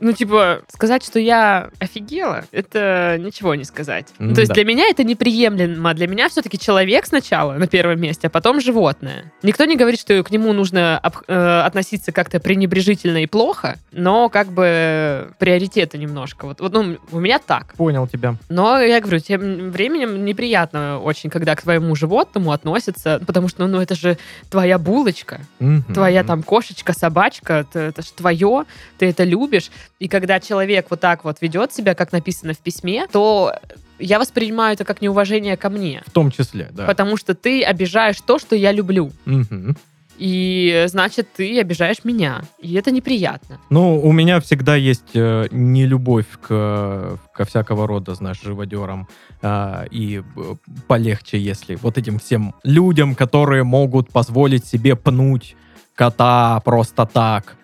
Ну, 0.00 0.12
типа, 0.12 0.60
сказать, 0.68 1.04
что 1.04 1.18
я 1.18 1.70
офигела, 1.80 2.44
это 2.52 3.16
ничего 3.18 3.56
не 3.56 3.64
сказать. 3.64 4.06
Ну, 4.20 4.32
то 4.32 4.40
есть 4.40 4.52
для 4.52 4.64
меня 4.64 4.88
это 4.88 5.02
неприемлемо. 5.02 5.92
Для 5.94 6.06
меня 6.06 6.28
все-таки 6.28 6.56
человек 6.56 7.04
сначала 7.06 7.54
на 7.54 7.66
первом 7.66 8.00
месте, 8.00 8.28
а 8.28 8.30
потом 8.30 8.60
животное. 8.60 9.32
Никто 9.42 9.64
не 9.64 9.76
говорит, 9.76 9.98
что 9.98 10.22
к 10.22 10.30
нему 10.30 10.52
нужно 10.52 11.00
э, 11.26 11.60
относиться 11.64 12.12
как-то 12.12 12.38
пренебрежительно 12.38 13.24
и 13.24 13.26
плохо, 13.26 13.78
но 13.90 14.28
как 14.28 14.52
бы 14.52 14.58
бы 14.58 15.32
приоритеты 15.38 15.98
немножко. 15.98 16.46
Вот, 16.46 16.60
вот 16.60 16.72
ну, 16.72 16.96
у 17.12 17.20
меня 17.20 17.38
так. 17.38 17.74
Понял 17.74 18.06
тебя. 18.06 18.34
Но 18.48 18.78
я 18.80 19.00
говорю, 19.00 19.20
тем 19.20 19.70
временем 19.70 20.24
неприятно 20.24 21.00
очень, 21.00 21.30
когда 21.30 21.54
к 21.54 21.62
твоему 21.62 21.94
животному 21.94 22.52
относятся, 22.52 22.67
потому 23.26 23.48
что, 23.48 23.66
ну, 23.66 23.80
это 23.80 23.94
же 23.94 24.18
твоя 24.50 24.78
булочка, 24.78 25.40
Мгм. 25.58 25.94
твоя 25.94 26.24
там 26.24 26.42
кошечка, 26.42 26.92
собачка, 26.92 27.54
это, 27.54 27.78
это 27.80 28.02
же 28.02 28.12
твое, 28.12 28.64
ты 28.98 29.06
это 29.06 29.24
любишь. 29.24 29.70
И 29.98 30.08
когда 30.08 30.40
человек 30.40 30.86
вот 30.90 31.00
так 31.00 31.24
вот 31.24 31.38
ведет 31.40 31.72
себя, 31.72 31.94
как 31.94 32.12
написано 32.12 32.54
в 32.54 32.58
письме, 32.58 33.06
то 33.10 33.54
я 33.98 34.18
воспринимаю 34.18 34.74
это 34.74 34.84
как 34.84 35.02
неуважение 35.02 35.56
ко 35.56 35.70
мне. 35.70 36.02
В 36.06 36.10
том 36.10 36.30
числе, 36.30 36.68
да. 36.72 36.86
Потому 36.86 37.16
что 37.16 37.34
ты 37.34 37.62
обижаешь 37.62 38.20
то, 38.20 38.38
что 38.38 38.54
я 38.56 38.72
люблю. 38.72 39.10
Мгм. 39.24 39.76
И 40.18 40.84
значит, 40.88 41.28
ты 41.32 41.60
обижаешь 41.60 42.04
меня. 42.04 42.42
И 42.58 42.74
это 42.74 42.90
неприятно. 42.90 43.58
Ну, 43.70 44.00
у 44.00 44.12
меня 44.12 44.40
всегда 44.40 44.74
есть 44.76 45.14
э, 45.14 45.46
нелюбовь 45.50 46.26
к, 46.40 47.18
ко 47.32 47.44
всякого 47.44 47.86
рода, 47.86 48.14
знаешь, 48.14 48.40
живодерам. 48.42 49.08
а, 49.42 49.84
и 49.90 50.22
э, 50.36 50.54
полегче, 50.88 51.38
если 51.38 51.76
вот 51.76 51.98
этим 51.98 52.18
всем 52.18 52.54
людям, 52.64 53.14
которые 53.14 53.62
могут 53.62 54.10
позволить 54.10 54.66
себе 54.66 54.96
пнуть 54.96 55.56
кота 55.94 56.60
просто 56.64 57.06
так, 57.06 57.56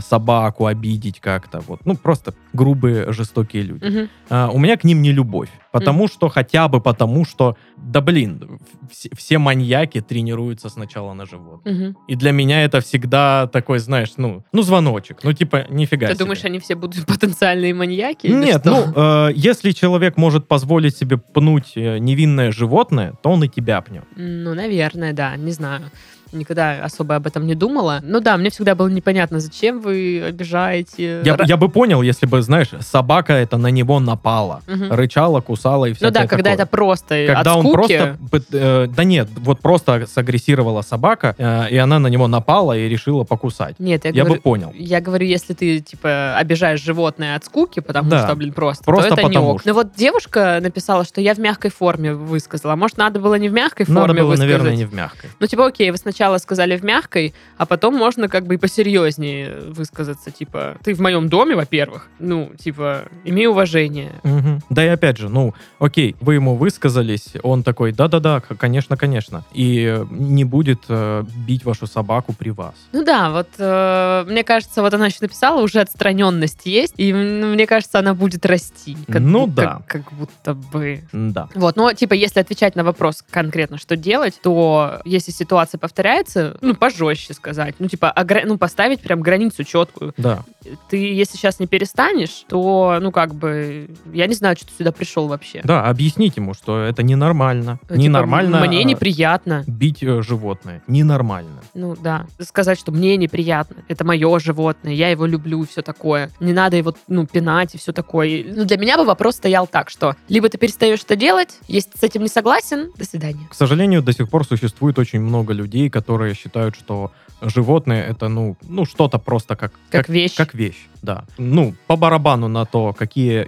собаку 0.00 0.66
обидеть 0.66 1.20
как-то. 1.20 1.60
Вот. 1.60 1.80
Ну, 1.84 1.96
просто 1.96 2.34
грубые, 2.52 3.12
жестокие 3.12 3.62
люди. 3.62 3.84
Мгм. 3.84 4.08
А, 4.30 4.50
у 4.52 4.58
меня 4.58 4.76
к 4.76 4.84
ним 4.84 5.02
не 5.02 5.12
любовь. 5.12 5.48
Потому 5.72 6.06
что, 6.06 6.28
хотя 6.28 6.68
бы 6.68 6.80
потому 6.80 7.24
что, 7.24 7.56
да 7.76 8.00
блин, 8.00 8.60
все, 8.90 9.08
все 9.16 9.38
маньяки 9.38 10.00
тренируются 10.02 10.68
сначала 10.68 11.14
на 11.14 11.24
животных. 11.26 11.74
Мгм. 11.74 11.96
И 12.08 12.14
для 12.14 12.32
меня 12.32 12.62
это 12.62 12.80
всегда 12.80 13.46
такой, 13.46 13.78
знаешь, 13.78 14.12
ну, 14.18 14.44
ну 14.52 14.62
звоночек. 14.62 15.24
Ну, 15.24 15.32
типа, 15.32 15.66
нифига 15.70 16.08
Ты 16.08 16.14
себе. 16.14 16.24
думаешь, 16.24 16.44
они 16.44 16.58
все 16.58 16.74
будут 16.74 17.06
потенциальные 17.06 17.74
маньяки? 17.74 18.26
Нет, 18.26 18.64
ну, 18.64 18.92
э, 18.94 19.32
если 19.34 19.70
человек 19.70 20.16
может 20.18 20.46
позволить 20.46 20.96
себе 20.96 21.16
пнуть 21.16 21.72
э, 21.74 21.98
невинное 21.98 22.52
животное, 22.52 23.14
то 23.22 23.30
он 23.30 23.42
и 23.44 23.48
тебя 23.48 23.80
пнет. 23.80 24.04
Ну, 24.16 24.54
наверное, 24.54 25.12
да, 25.12 25.36
не 25.36 25.52
знаю. 25.52 25.90
Никогда 26.32 26.82
особо 26.84 27.16
об 27.16 27.26
этом 27.26 27.46
не 27.46 27.54
думала. 27.54 28.00
Ну 28.02 28.20
да, 28.20 28.36
мне 28.36 28.50
всегда 28.50 28.74
было 28.74 28.88
непонятно, 28.88 29.40
зачем 29.40 29.80
вы 29.80 30.22
обижаете. 30.28 31.22
Я, 31.24 31.36
я 31.46 31.56
бы 31.56 31.68
понял, 31.68 32.02
если 32.02 32.26
бы, 32.26 32.42
знаешь, 32.42 32.68
собака 32.80 33.32
это 33.32 33.56
на 33.58 33.68
него 33.68 34.00
напала, 34.00 34.62
Мгм. 34.66 34.92
рычала, 34.92 35.40
кусала 35.40 35.86
и 35.86 35.90
Ну 35.90 35.94
всякое 35.96 36.12
да, 36.12 36.26
когда 36.26 36.50
такое. 36.50 36.54
это 36.54 36.66
просто 36.66 37.24
Когда 37.26 37.40
от 37.40 37.46
он 37.58 37.66
скуки. 37.66 38.16
просто... 38.30 38.56
э, 38.56 38.86
да 38.88 39.04
нет, 39.04 39.28
вот 39.36 39.60
просто 39.60 40.06
сагрессировала 40.06 40.82
собака, 40.82 41.34
э, 41.38 41.68
и 41.70 41.76
она 41.76 41.98
на 41.98 42.06
него 42.08 42.28
напала 42.28 42.76
и 42.76 42.88
решила 42.88 43.24
покусать. 43.24 43.76
Нет, 43.78 44.04
я, 44.04 44.10
Я, 44.10 44.24
говорю, 44.24 44.36
бы 44.36 44.42
понял. 44.42 44.72
я 44.74 45.00
говорю, 45.00 45.26
если 45.26 45.52
ты, 45.54 45.80
типа, 45.80 46.36
обижаешь 46.36 46.80
животное 46.82 47.36
от 47.36 47.44
скуки, 47.44 47.80
потому 47.80 48.10
Да. 48.10 48.24
что, 48.26 48.36
блин, 48.36 48.52
просто, 48.52 48.84
Просто 48.84 49.08
то 49.10 49.14
это 49.14 49.22
не 49.22 49.28
потому 49.28 49.50
ок. 49.52 49.60
что. 49.60 49.68
Ну 49.68 49.74
вот 49.74 49.94
девушка 49.94 50.58
написала, 50.62 51.04
что 51.04 51.20
я 51.20 51.34
в 51.34 51.38
мягкой 51.38 51.70
форме 51.70 52.14
высказала. 52.14 52.76
Может, 52.76 52.96
надо 52.98 53.20
было 53.20 53.34
не 53.36 53.48
в 53.48 53.52
мягкой 53.52 53.86
форме 53.86 54.00
Надо 54.00 54.14
было, 54.14 54.30
высказать? 54.30 54.50
наверное, 54.50 54.76
не 54.76 54.84
в 54.84 54.94
мягкой. 54.94 55.30
Ну, 55.40 55.46
типа, 55.46 55.66
окей, 55.66 55.90
вы 55.90 55.96
сначала 55.96 56.21
сказали 56.38 56.76
в 56.76 56.84
мягкой, 56.84 57.34
а 57.56 57.66
потом 57.66 57.94
можно 57.94 58.28
как 58.28 58.46
бы 58.46 58.54
и 58.54 58.56
посерьезнее 58.56 59.60
высказаться. 59.68 60.30
Типа, 60.30 60.76
ты 60.82 60.94
в 60.94 61.00
моем 61.00 61.28
доме, 61.28 61.54
во-первых. 61.56 62.08
Ну, 62.18 62.50
типа, 62.58 63.02
имей 63.24 63.46
уважение. 63.46 64.12
Мгм. 64.22 64.60
Да 64.70 64.84
и 64.84 64.88
опять 64.88 65.18
же, 65.18 65.28
ну, 65.28 65.54
окей, 65.78 66.16
вы 66.20 66.34
ему 66.34 66.56
высказались, 66.56 67.34
он 67.42 67.62
такой, 67.62 67.92
да-да-да, 67.92 68.40
конечно, 68.40 68.96
конечно. 68.96 69.44
И 69.52 69.84
э, 69.86 70.06
не 70.10 70.44
будет 70.44 70.80
э, 70.88 71.24
бить 71.46 71.64
вашу 71.64 71.86
собаку 71.86 72.32
при 72.32 72.50
вас. 72.50 72.74
Ну 72.92 73.04
да, 73.04 73.30
вот 73.30 73.48
э, 73.58 74.24
мне 74.28 74.44
кажется, 74.44 74.82
вот 74.82 74.94
она 74.94 75.06
еще 75.06 75.18
написала, 75.20 75.62
уже 75.62 75.80
отстраненность 75.80 76.66
есть, 76.66 76.94
и 76.96 77.10
м, 77.10 77.52
мне 77.52 77.66
кажется, 77.66 77.98
она 77.98 78.14
будет 78.14 78.46
расти. 78.46 78.96
Ну 79.08 79.46
бу- 79.46 79.52
да. 79.54 79.82
Как, 79.86 80.04
как 80.04 80.12
будто 80.12 80.54
бы. 80.54 81.00
Да. 81.12 81.48
Вот, 81.54 81.76
но 81.76 81.92
типа, 81.92 82.14
если 82.14 82.40
отвечать 82.40 82.76
на 82.76 82.84
вопрос 82.84 83.24
конкретно, 83.30 83.78
что 83.78 83.96
делать, 83.96 84.38
то 84.42 85.00
если 85.04 85.30
ситуация 85.32 85.78
повторяется, 85.78 86.11
ну, 86.60 86.74
пожестче 86.74 87.34
сказать, 87.34 87.76
ну, 87.78 87.88
типа, 87.88 88.12
огра- 88.14 88.44
ну, 88.44 88.58
поставить 88.58 89.00
прям 89.00 89.20
границу 89.20 89.64
четкую. 89.64 90.14
Да. 90.16 90.44
Ты, 90.88 90.96
если 90.96 91.36
сейчас 91.36 91.60
не 91.60 91.66
перестанешь, 91.66 92.44
то, 92.48 92.98
ну, 93.00 93.10
как 93.10 93.34
бы, 93.34 93.88
я 94.12 94.26
не 94.26 94.34
знаю, 94.34 94.56
что 94.56 94.66
ты 94.66 94.72
сюда 94.78 94.92
пришел 94.92 95.28
вообще. 95.28 95.60
Да, 95.64 95.88
объяснить 95.88 96.36
ему, 96.36 96.54
что 96.54 96.80
это 96.80 97.02
ненормально. 97.02 97.78
Ну, 97.82 97.88
типа, 97.88 98.00
ненормально 98.00 98.60
Мне 98.66 98.80
э, 98.80 98.84
неприятно. 98.84 99.64
бить 99.66 100.02
э, 100.02 100.22
животное. 100.22 100.82
Ненормально. 100.86 101.60
Ну 101.74 101.96
да, 101.96 102.26
сказать, 102.40 102.78
что 102.78 102.92
мне 102.92 103.16
неприятно, 103.16 103.76
это 103.88 104.04
мое 104.04 104.38
животное, 104.38 104.92
я 104.92 105.08
его 105.08 105.26
люблю 105.26 105.62
и 105.62 105.66
все 105.66 105.82
такое. 105.82 106.30
Не 106.40 106.52
надо 106.52 106.76
его, 106.76 106.94
ну, 107.08 107.26
пинать 107.26 107.74
и 107.74 107.78
все 107.78 107.92
такое. 107.92 108.44
Ну, 108.46 108.64
для 108.64 108.76
меня 108.76 108.96
бы 108.96 109.04
вопрос 109.04 109.36
стоял 109.36 109.66
так, 109.66 109.90
что 109.90 110.14
либо 110.28 110.48
ты 110.48 110.58
перестаешь 110.58 111.00
это 111.02 111.16
делать, 111.16 111.58
если 111.68 111.90
ты 111.90 111.98
с 111.98 112.02
этим 112.02 112.22
не 112.22 112.28
согласен, 112.28 112.90
до 112.96 113.04
свидания. 113.04 113.46
К 113.50 113.54
сожалению, 113.54 114.02
до 114.02 114.12
сих 114.12 114.28
пор 114.28 114.46
существует 114.46 114.98
очень 114.98 115.20
много 115.20 115.52
людей, 115.52 115.88
которые 115.90 116.01
считают, 116.34 116.76
что 116.76 117.10
животные 117.42 118.04
это, 118.04 118.28
ну, 118.28 118.56
ну 118.62 118.84
что-то 118.84 119.18
просто 119.18 119.56
как, 119.56 119.72
Как 119.90 120.08
вещь. 120.08 120.34
Как 120.36 120.54
вещь, 120.54 120.86
да. 121.02 121.24
Ну, 121.38 121.74
по 121.86 121.96
барабану 121.96 122.48
на 122.48 122.64
то, 122.64 122.92
какие 122.92 123.42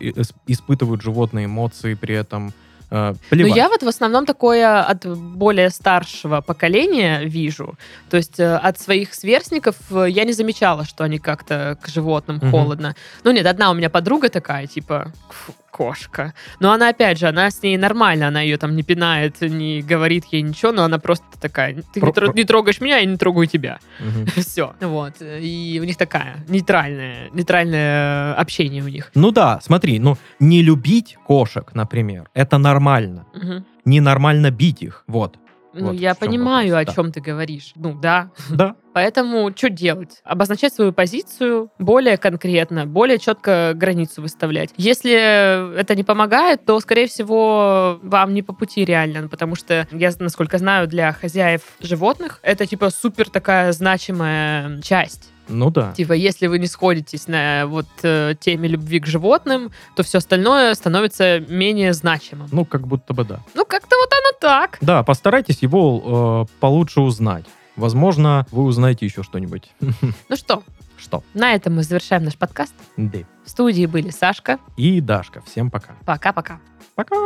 испытывают 0.49 1.03
животные 1.03 1.45
эмоции 1.47 1.95
при 1.95 2.14
этом. 2.14 2.53
э, 2.90 3.14
плевать. 3.31 3.51
Ну, 3.51 3.57
я 3.57 3.69
вот 3.69 3.83
в 3.83 3.88
основном 3.88 4.27
такое 4.27 4.81
от 4.83 5.07
более 5.07 5.71
старшего 5.71 6.40
поколения 6.43 7.25
вижу. 7.25 7.75
То 8.11 8.17
есть 8.17 8.38
э, 8.40 8.57
от 8.57 8.79
своих 8.79 9.14
сверстников 9.14 9.77
э, 9.90 10.07
я 10.11 10.25
не 10.25 10.33
замечала, 10.33 10.85
что 10.85 11.05
они 11.05 11.19
как-то 11.19 11.77
к 11.81 11.88
животным 11.88 12.37
Мгм. 12.37 12.51
холодно. 12.51 12.95
Ну 13.25 13.33
нет, 13.33 13.47
одна 13.47 13.71
у 13.71 13.75
меня 13.75 13.90
подруга 13.90 14.29
такая, 14.29 14.67
типа, 14.67 15.12
«Фу, 15.31 15.55
кошка. 15.75 16.35
Но 16.61 16.71
она, 16.73 16.91
опять 16.91 17.19
же, 17.19 17.27
она 17.27 17.51
с 17.51 17.61
ней 17.63 17.77
нормально, 17.77 18.29
она 18.29 18.41
ее 18.43 18.57
там 18.59 18.77
не 18.77 18.85
пинает, 18.85 19.41
не 19.41 19.83
говорит 19.83 20.25
ей 20.31 20.43
ничего, 20.43 20.71
но 20.71 20.85
она 20.85 20.99
просто 20.99 21.25
такая, 21.41 21.75
ты 21.93 22.01
не, 22.01 22.13
про- 22.13 22.33
не 22.33 22.45
трогаешь 22.45 22.81
меня, 22.81 22.99
я 22.99 23.05
не 23.05 23.17
трогаю 23.17 23.49
тебя. 23.49 23.79
Мгм. 23.99 24.27
Все. 24.37 24.75
Вот. 24.81 25.15
И 25.21 25.79
у 25.83 25.85
них 25.85 25.97
такая 25.97 26.45
нейтральное, 26.49 27.29
нейтральное 27.33 28.35
общение 28.35 28.83
у 28.85 28.89
них. 28.89 29.11
Ну 29.17 29.33
да, 29.33 29.59
смотри, 29.63 29.99
ну 29.99 30.17
не 30.39 30.63
любить 30.63 31.17
кошек, 31.27 31.71
например, 31.75 32.29
это 32.35 32.59
нормально. 32.59 33.27
Мгм. 33.35 33.65
Ненормально 33.85 34.51
бить 34.51 34.83
их. 34.83 35.05
Вот. 35.09 35.37
Ну, 35.75 35.87
Вот 35.89 35.97
я 35.97 36.15
понимаю, 36.15 36.71
вопрос, 36.71 36.83
о 36.83 36.87
да. 36.87 36.93
чем 36.95 37.13
ты 37.13 37.21
говоришь. 37.21 37.73
Ну, 37.77 37.95
да, 37.95 38.31
Да. 38.51 38.77
Поэтому 38.95 39.51
что 39.57 39.71
делать? 39.71 40.21
Обозначать 40.23 40.73
свою 40.73 40.93
позицию 40.93 41.71
более 41.81 42.17
конкретно, 42.17 42.87
более 42.87 43.19
четко 43.19 43.73
границу 43.75 44.23
выставлять. 44.23 44.71
Если 44.77 45.77
это 45.77 45.97
не 45.97 46.05
помогает, 46.05 46.65
то, 46.65 46.79
скорее 46.79 47.09
всего, 47.09 47.99
вам 48.03 48.35
не 48.35 48.43
по 48.43 48.53
пути 48.53 48.85
реально, 48.85 49.29
потому 49.29 49.57
что 49.57 49.89
я, 49.91 50.13
насколько 50.21 50.59
знаю, 50.59 50.87
для 50.87 51.13
хозяев 51.13 51.63
животных 51.81 52.39
это 52.43 52.67
типа 52.67 52.91
супер 52.91 53.29
такая 53.29 53.73
значимая 53.73 54.81
часть. 54.81 55.34
Ну 55.48 55.70
да. 55.70 55.92
Типа, 55.92 56.12
если 56.12 56.46
вы 56.46 56.59
не 56.59 56.66
сходитесь 56.66 57.28
на 57.28 57.66
вот 57.66 57.87
э, 58.02 58.35
теме 58.38 58.68
любви 58.68 59.00
к 59.00 59.07
животным, 59.07 59.70
то 59.96 60.02
все 60.02 60.18
остальное 60.18 60.74
становится 60.74 61.40
менее 61.40 61.92
значимым. 61.92 62.48
Ну, 62.50 62.64
как 62.64 62.87
будто 62.87 63.12
бы 63.14 63.24
да. 63.24 63.40
Ну, 63.54 63.64
как-то 63.64 63.96
вот 63.96 64.11
оно 64.12 64.38
так. 64.40 64.78
Да, 64.80 65.02
постарайтесь 65.02 65.59
его 65.62 66.46
э, 66.48 66.54
получше 66.61 67.00
узнать. 67.00 67.44
Возможно, 67.76 68.46
вы 68.50 68.64
узнаете 68.64 69.07
еще 69.07 69.22
что-нибудь. 69.22 69.70
Ну 70.28 70.37
что, 70.37 70.62
Что? 70.96 71.22
на 71.35 71.52
этом 71.54 71.74
мы 71.74 71.83
завершаем 71.83 72.24
наш 72.24 72.37
подкаст. 72.37 72.74
Да. 72.96 73.18
В 73.44 73.50
студии 73.50 73.87
были 73.87 74.11
Сашка. 74.11 74.59
И 74.76 75.00
Дашка. 75.00 75.42
Всем 75.42 75.70
пока. 75.70 75.94
Пока-пока. 76.04 76.61
Пока. 76.94 77.16